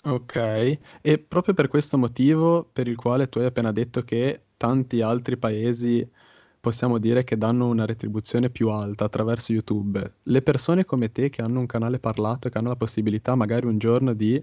Ok, 0.03 0.77
e 1.01 1.17
proprio 1.17 1.53
per 1.53 1.67
questo 1.67 1.97
motivo 1.97 2.67
per 2.71 2.87
il 2.87 2.95
quale 2.95 3.27
tu 3.27 3.39
hai 3.39 3.45
appena 3.45 3.71
detto 3.71 4.03
che 4.03 4.41
tanti 4.55 5.01
altri 5.01 5.35
paesi 5.37 6.09
possiamo 6.59 6.97
dire 6.97 7.23
che 7.23 7.37
danno 7.37 7.67
una 7.67 7.85
retribuzione 7.85 8.49
più 8.49 8.69
alta 8.69 9.05
attraverso 9.05 9.51
YouTube, 9.51 10.13
le 10.23 10.41
persone 10.41 10.85
come 10.85 11.11
te 11.11 11.29
che 11.29 11.41
hanno 11.41 11.59
un 11.59 11.65
canale 11.65 11.99
parlato 11.99 12.47
e 12.47 12.51
che 12.51 12.57
hanno 12.57 12.69
la 12.69 12.75
possibilità 12.75 13.35
magari 13.35 13.65
un 13.65 13.77
giorno 13.77 14.13
di 14.13 14.41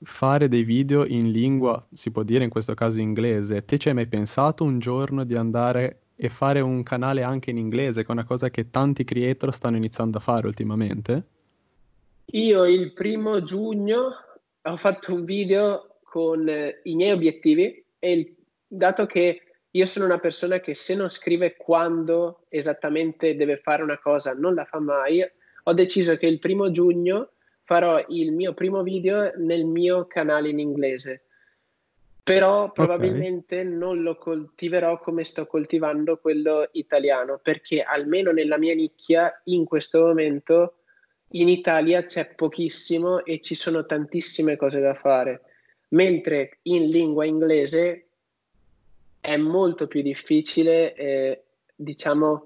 fare 0.00 0.48
dei 0.48 0.62
video 0.62 1.04
in 1.04 1.30
lingua, 1.32 1.84
si 1.92 2.10
può 2.10 2.22
dire 2.22 2.44
in 2.44 2.50
questo 2.50 2.74
caso 2.74 3.00
inglese, 3.00 3.64
te 3.64 3.78
ci 3.78 3.88
hai 3.88 3.94
mai 3.94 4.06
pensato 4.06 4.64
un 4.64 4.78
giorno 4.78 5.24
di 5.24 5.34
andare 5.34 6.00
e 6.20 6.28
fare 6.28 6.58
un 6.58 6.82
canale 6.82 7.22
anche 7.22 7.50
in 7.50 7.58
inglese, 7.58 8.02
che 8.02 8.08
è 8.08 8.12
una 8.12 8.24
cosa 8.24 8.50
che 8.50 8.70
tanti 8.70 9.04
creator 9.04 9.54
stanno 9.54 9.76
iniziando 9.76 10.18
a 10.18 10.20
fare 10.20 10.48
ultimamente? 10.48 11.26
Io 12.32 12.64
il 12.64 12.92
primo 12.92 13.40
giugno 13.44 14.10
ho 14.60 14.76
fatto 14.76 15.14
un 15.14 15.24
video 15.24 16.00
con 16.02 16.48
eh, 16.48 16.80
i 16.82 16.96
miei 16.96 17.12
obiettivi 17.12 17.84
e 18.00 18.12
il, 18.12 18.34
dato 18.66 19.06
che 19.06 19.42
io 19.70 19.86
sono 19.86 20.06
una 20.06 20.18
persona 20.18 20.58
che 20.58 20.74
se 20.74 20.96
non 20.96 21.08
scrive 21.08 21.56
quando 21.56 22.46
esattamente 22.48 23.36
deve 23.36 23.58
fare 23.58 23.84
una 23.84 23.98
cosa 23.98 24.32
non 24.34 24.54
la 24.54 24.64
fa 24.64 24.80
mai, 24.80 25.24
ho 25.62 25.72
deciso 25.72 26.16
che 26.16 26.26
il 26.26 26.40
primo 26.40 26.72
giugno 26.72 27.30
farò 27.62 28.04
il 28.08 28.32
mio 28.32 28.54
primo 28.54 28.82
video 28.82 29.30
nel 29.36 29.64
mio 29.64 30.06
canale 30.06 30.48
in 30.48 30.58
inglese. 30.58 31.27
Però 32.28 32.72
probabilmente 32.72 33.60
okay. 33.60 33.72
non 33.72 34.02
lo 34.02 34.16
coltiverò 34.16 35.00
come 35.00 35.24
sto 35.24 35.46
coltivando 35.46 36.18
quello 36.18 36.68
italiano, 36.72 37.40
perché 37.42 37.80
almeno 37.80 38.32
nella 38.32 38.58
mia 38.58 38.74
nicchia 38.74 39.40
in 39.44 39.64
questo 39.64 40.00
momento 40.00 40.74
in 41.32 41.48
Italia 41.48 42.04
c'è 42.04 42.34
pochissimo 42.34 43.24
e 43.24 43.40
ci 43.40 43.54
sono 43.54 43.86
tantissime 43.86 44.56
cose 44.56 44.78
da 44.78 44.92
fare, 44.92 45.40
mentre 45.88 46.58
in 46.64 46.90
lingua 46.90 47.24
inglese 47.24 48.08
è 49.20 49.36
molto 49.38 49.86
più 49.86 50.02
difficile, 50.02 50.94
eh, 50.94 51.44
diciamo, 51.74 52.44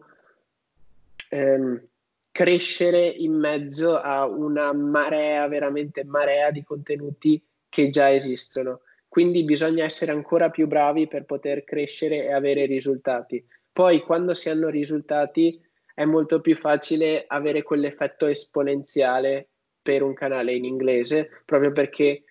ehm, 1.28 1.88
crescere 2.30 3.06
in 3.08 3.32
mezzo 3.32 3.98
a 3.98 4.26
una 4.26 4.72
marea, 4.72 5.48
veramente 5.48 6.04
marea 6.04 6.52
di 6.52 6.62
contenuti 6.62 7.44
che 7.68 7.88
già 7.88 8.14
esistono. 8.14 8.82
Quindi 9.12 9.44
bisogna 9.44 9.84
essere 9.84 10.10
ancora 10.10 10.48
più 10.48 10.66
bravi 10.66 11.06
per 11.06 11.26
poter 11.26 11.64
crescere 11.64 12.24
e 12.24 12.32
avere 12.32 12.64
risultati. 12.64 13.46
Poi 13.70 14.00
quando 14.00 14.32
si 14.32 14.48
hanno 14.48 14.70
risultati 14.70 15.60
è 15.92 16.06
molto 16.06 16.40
più 16.40 16.56
facile 16.56 17.26
avere 17.26 17.62
quell'effetto 17.62 18.24
esponenziale 18.24 19.50
per 19.82 20.00
un 20.02 20.14
canale 20.14 20.54
in 20.54 20.64
inglese, 20.64 21.42
proprio 21.44 21.72
perché 21.72 22.24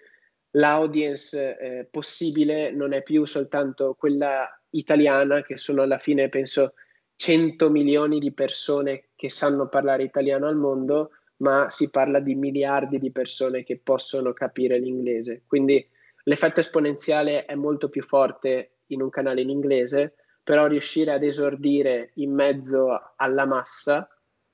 l'audience 0.56 1.56
eh, 1.60 1.88
possibile 1.88 2.72
non 2.72 2.94
è 2.94 3.04
più 3.04 3.26
soltanto 3.26 3.94
quella 3.94 4.50
italiana, 4.72 5.44
che 5.44 5.58
sono 5.58 5.84
alla 5.84 6.00
fine, 6.00 6.30
penso, 6.30 6.74
100 7.15 7.70
milioni 7.70 8.17
di 8.17 8.34
persone 8.34 9.10
che 9.15 9.30
sanno 9.30 9.70
parlare 9.70 10.02
italiano 10.02 10.48
al 10.48 10.56
mondo, 10.56 11.12
ma 11.44 11.70
si 11.70 11.91
parla 11.91 12.20
di 12.20 12.34
miliardi 12.34 12.98
di 12.98 13.12
persone 13.12 13.63
che 13.63 13.78
possono 13.78 14.34
capire 14.34 14.80
l'inglese. 14.80 15.44
Quindi 15.46 15.88
l'effetto 16.24 16.60
esponenziale 16.60 17.46
è 17.46 17.56
molto 17.56 17.90
più 17.90 18.04
forte 18.04 18.78
in 18.88 19.02
un 19.02 19.10
canale 19.10 19.42
in 19.42 19.50
inglese, 19.50 20.16
però 20.44 20.68
riuscire 20.68 21.12
ad 21.12 21.24
esordire 21.24 22.12
in 22.16 22.34
mezzo 22.34 23.14
alla 23.16 23.46
massa 23.46 24.08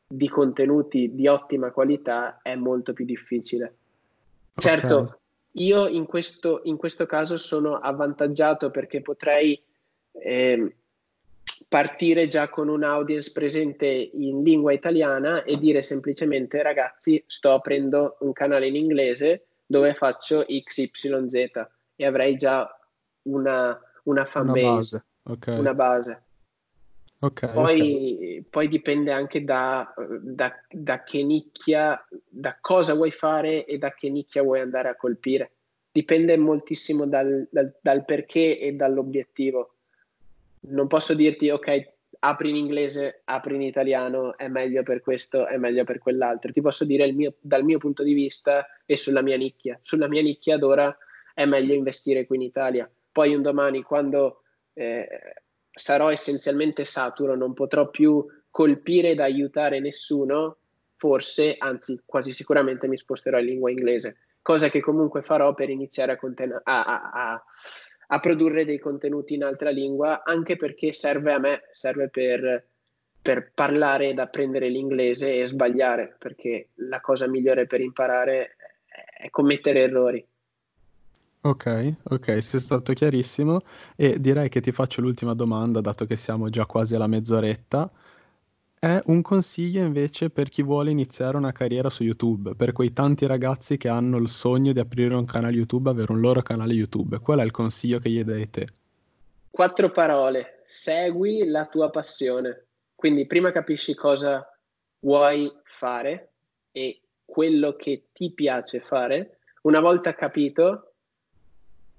di 0.07 0.29
contenuti 0.29 1.13
di 1.13 1.27
ottima 1.27 1.71
qualità 1.71 2.39
è 2.41 2.55
molto 2.55 2.93
più 2.93 3.05
difficile. 3.05 3.75
Certo, 4.55 4.95
okay. 4.95 5.17
io 5.53 5.87
in 5.87 6.05
questo, 6.05 6.61
in 6.63 6.77
questo, 6.77 7.05
caso 7.05 7.37
sono 7.37 7.77
avvantaggiato 7.77 8.71
perché 8.71 9.01
potrei 9.01 9.61
eh, 10.11 10.75
partire 11.69 12.27
già 12.27 12.49
con 12.49 12.69
un'audience 12.69 13.31
presente 13.31 13.87
in 13.87 14.43
lingua 14.43 14.73
italiana 14.73 15.43
e 15.43 15.57
dire 15.57 15.81
semplicemente 15.81 16.61
ragazzi 16.61 17.21
sto 17.27 17.51
aprendo 17.51 18.17
un 18.21 18.31
canale 18.33 18.67
in 18.67 18.75
inglese 18.75 19.46
dove 19.67 19.93
faccio 19.93 20.45
XYZ 20.47 21.51
e 21.95 22.05
avrei 22.05 22.35
già 22.35 22.67
una, 23.23 23.79
una 24.03 24.25
fan 24.25 24.49
una 24.49 24.61
base. 24.61 25.05
Okay. 25.23 25.59
Una 25.59 25.73
base. 25.73 26.21
Okay, 27.19 27.51
poi, 27.51 28.13
okay. 28.13 28.41
poi, 28.47 28.67
dipende 28.67 29.11
anche 29.11 29.43
da, 29.43 29.91
da, 30.21 30.53
da, 30.69 31.03
che 31.03 31.23
nicchia, 31.23 31.99
da 32.27 32.55
cosa 32.61 32.93
vuoi 32.93 33.09
fare 33.11 33.65
e 33.65 33.79
da 33.79 33.91
che 33.91 34.07
nicchia 34.09 34.43
vuoi 34.43 34.59
andare 34.61 34.89
a 34.89 34.95
colpire. 34.95 35.51
Dipende 35.91 36.37
moltissimo 36.37 37.07
dal, 37.07 37.47
dal, 37.51 37.75
dal 37.81 38.05
perché 38.05 38.59
e 38.59 38.73
dall'obiettivo. 38.73 39.73
Non 40.69 40.85
posso 40.85 41.15
dirti, 41.15 41.49
ok, 41.49 41.93
apri 42.19 42.49
in 42.49 42.55
inglese, 42.55 43.21
apri 43.25 43.55
in 43.55 43.61
italiano, 43.61 44.37
è 44.37 44.47
meglio 44.47 44.83
per 44.83 45.01
questo, 45.01 45.47
è 45.47 45.57
meglio 45.57 45.83
per 45.83 45.99
quell'altro. 45.99 46.51
Ti 46.51 46.61
posso 46.61 46.85
dire 46.85 47.11
mio, 47.11 47.35
dal 47.39 47.63
mio 47.63 47.77
punto 47.77 48.03
di 48.03 48.13
vista 48.13 48.65
e 48.85 48.95
sulla 48.95 49.21
mia 49.21 49.37
nicchia. 49.37 49.77
Sulla 49.81 50.07
mia 50.07 50.21
nicchia 50.21 50.55
ad 50.55 50.63
ora 50.63 50.95
è 51.33 51.45
meglio 51.45 51.73
investire 51.73 52.25
qui 52.25 52.37
in 52.37 52.43
Italia. 52.43 52.89
Poi 53.11 53.35
un 53.35 53.41
domani, 53.41 53.81
quando 53.83 54.41
eh, 54.73 55.07
sarò 55.71 56.09
essenzialmente 56.09 56.83
saturo, 56.83 57.35
non 57.35 57.53
potrò 57.53 57.89
più 57.89 58.25
colpire 58.49 59.11
ed 59.11 59.19
aiutare 59.19 59.79
nessuno, 59.79 60.57
forse, 60.95 61.55
anzi 61.57 62.01
quasi 62.05 62.33
sicuramente 62.33 62.87
mi 62.87 62.97
sposterò 62.97 63.37
in 63.37 63.45
lingua 63.45 63.69
inglese, 63.69 64.17
cosa 64.41 64.69
che 64.69 64.79
comunque 64.79 65.21
farò 65.21 65.53
per 65.53 65.69
iniziare 65.69 66.13
a, 66.13 66.17
conten- 66.17 66.61
a, 66.63 66.83
a, 66.83 67.11
a 67.11 67.43
produrre 68.19 68.65
dei 68.65 68.79
contenuti 68.79 69.33
in 69.33 69.43
altra 69.43 69.69
lingua, 69.69 70.23
anche 70.23 70.55
perché 70.55 70.93
serve 70.93 71.33
a 71.33 71.39
me, 71.39 71.63
serve 71.71 72.09
per, 72.09 72.67
per 73.21 73.51
parlare 73.53 74.09
ed 74.09 74.19
apprendere 74.19 74.69
l'inglese 74.69 75.41
e 75.41 75.45
sbagliare, 75.45 76.15
perché 76.17 76.69
la 76.75 77.01
cosa 77.01 77.27
migliore 77.27 77.67
per 77.67 77.81
imparare 77.81 78.55
è 79.17 79.29
commettere 79.29 79.81
errori. 79.81 80.25
Ok, 81.41 81.93
ok, 82.03 82.43
sei 82.43 82.59
stato 82.59 82.93
chiarissimo 82.93 83.61
e 83.95 84.19
direi 84.19 84.49
che 84.49 84.59
ti 84.59 84.71
faccio 84.71 85.01
l'ultima 85.01 85.33
domanda, 85.33 85.81
dato 85.81 86.05
che 86.05 86.17
siamo 86.17 86.49
già 86.49 86.65
quasi 86.65 86.95
alla 86.95 87.07
mezz'oretta. 87.07 87.89
È 88.79 89.01
un 89.05 89.23
consiglio 89.23 89.81
invece 89.81 90.29
per 90.29 90.49
chi 90.49 90.61
vuole 90.61 90.91
iniziare 90.91 91.35
una 91.35 91.51
carriera 91.51 91.89
su 91.89 92.03
YouTube, 92.03 92.53
per 92.53 92.73
quei 92.73 92.93
tanti 92.93 93.25
ragazzi 93.25 93.75
che 93.75 93.87
hanno 93.87 94.17
il 94.17 94.29
sogno 94.29 94.71
di 94.71 94.79
aprire 94.79 95.15
un 95.15 95.25
canale 95.25 95.55
YouTube, 95.55 95.89
avere 95.89 96.11
un 96.11 96.19
loro 96.19 96.43
canale 96.43 96.73
YouTube. 96.73 97.17
Qual 97.17 97.39
è 97.39 97.43
il 97.43 97.49
consiglio 97.49 97.97
che 97.97 98.11
gli 98.11 98.23
dai 98.23 98.47
te? 98.51 98.67
Quattro 99.49 99.89
parole. 99.89 100.61
Segui 100.65 101.47
la 101.47 101.65
tua 101.65 101.89
passione. 101.89 102.65
Quindi 102.93 103.25
prima 103.25 103.51
capisci 103.51 103.95
cosa 103.95 104.47
vuoi 104.99 105.51
fare 105.63 106.33
e 106.71 107.01
quello 107.25 107.75
che 107.75 108.09
ti 108.13 108.31
piace 108.31 108.79
fare. 108.79 109.39
Una 109.63 109.79
volta 109.79 110.13
capito, 110.13 110.93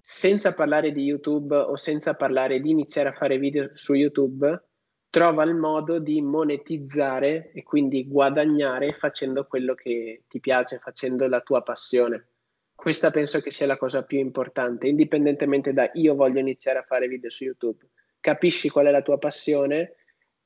senza 0.01 0.55
parlare 0.55 0.93
di 0.93 1.03
YouTube 1.03 1.57
o 1.57 1.75
senza 1.75 2.15
parlare 2.15 2.61
di 2.61 2.71
iniziare 2.71 3.09
a 3.09 3.15
fare 3.15 3.37
video 3.37 3.69
su 3.73 3.95
YouTube, 3.95 4.68
trova 5.11 5.45
il 5.45 5.55
modo 5.55 5.99
di 5.99 6.21
monetizzare 6.21 7.51
e 7.53 7.63
quindi 7.63 8.07
guadagnare 8.07 8.93
facendo 8.93 9.47
quello 9.47 9.75
che 9.75 10.25
ti 10.29 10.41
piace, 10.41 10.79
facendo 10.79 11.27
la 11.27 11.41
tua 11.41 11.63
passione. 11.63 12.27
Questa 12.75 13.11
penso 13.11 13.41
che 13.41 13.51
sia 13.51 13.67
la 13.67 13.77
cosa 13.77 14.05
più 14.05 14.19
importante, 14.19 14.87
indipendentemente 14.87 15.73
da 15.73 15.91
io 15.95 16.15
voglio 16.15 16.39
iniziare 16.39 16.79
a 16.79 16.85
fare 16.85 17.09
video 17.09 17.31
su 17.31 17.45
YouTube. 17.45 17.89
Capisci 18.21 18.69
qual 18.69 18.87
è 18.87 18.91
la 18.91 19.03
tua 19.03 19.19
passione 19.19 19.95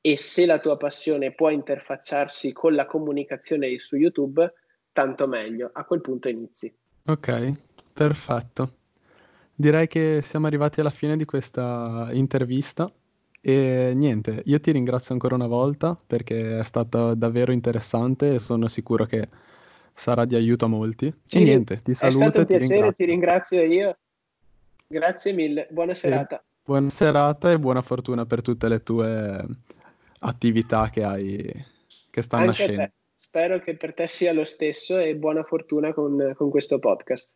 e 0.01 0.17
se 0.17 0.47
la 0.47 0.59
tua 0.59 0.77
passione 0.77 1.33
può 1.33 1.51
interfacciarsi 1.51 2.53
con 2.53 2.75
la 2.75 2.87
comunicazione 2.87 3.79
su 3.79 3.97
YouTube, 3.97 4.53
tanto 4.93 5.27
meglio. 5.27 5.71
A 5.73 5.85
quel 5.85 6.01
punto 6.01 6.29
inizi. 6.29 6.75
Ok, 7.07 7.53
perfetto. 7.93 8.77
Direi 9.55 9.87
che 9.87 10.21
siamo 10.23 10.47
arrivati 10.47 10.81
alla 10.81 10.91
fine 10.91 11.17
di 11.17 11.25
questa 11.25 12.09
intervista 12.13 12.91
e 13.45 13.93
niente, 13.97 14.41
io 14.47 14.61
ti 14.61 14.71
ringrazio 14.71 15.15
ancora 15.15 15.35
una 15.35 15.49
volta 15.49 15.99
perché 16.07 16.61
è 16.61 16.63
stato 16.63 17.15
davvero 17.15 17.51
interessante 17.51 18.35
e 18.35 18.39
sono 18.39 18.69
sicuro 18.69 19.05
che 19.05 19.29
sarà 19.93 20.25
di 20.25 20.37
aiuto 20.37 20.67
a 20.67 20.69
molti. 20.69 21.13
Sì, 21.25 21.41
e 21.41 21.43
niente, 21.43 21.81
ti 21.83 21.93
saluto. 21.93 22.19
È 22.19 22.23
stato 22.23 22.39
un 22.39 22.47
ti 22.47 22.57
piacere, 22.57 22.75
ringrazio. 22.75 23.05
ti 23.05 23.11
ringrazio 23.11 23.63
io. 23.63 23.97
Grazie 24.87 25.33
mille, 25.33 25.67
buona 25.71 25.95
serata. 25.97 26.39
E 26.39 26.43
buona 26.63 26.89
serata 26.89 27.51
e 27.51 27.59
buona 27.59 27.83
fortuna 27.83 28.27
per 28.27 28.43
tutte 28.43 28.69
le 28.69 28.83
tue 28.85 29.45
attività 30.21 30.89
che 30.89 31.03
hai, 31.03 31.65
che 32.11 32.23
stanno 32.23 32.45
nascendo. 32.47 32.91
Spero 33.13 33.59
che 33.59 33.75
per 33.75 33.93
te 33.93 34.07
sia 34.07 34.33
lo 34.33 34.45
stesso 34.45 34.99
e 34.99 35.17
buona 35.17 35.43
fortuna 35.43 35.93
con, 35.93 36.33
con 36.37 36.49
questo 36.49 36.79
podcast. 36.79 37.35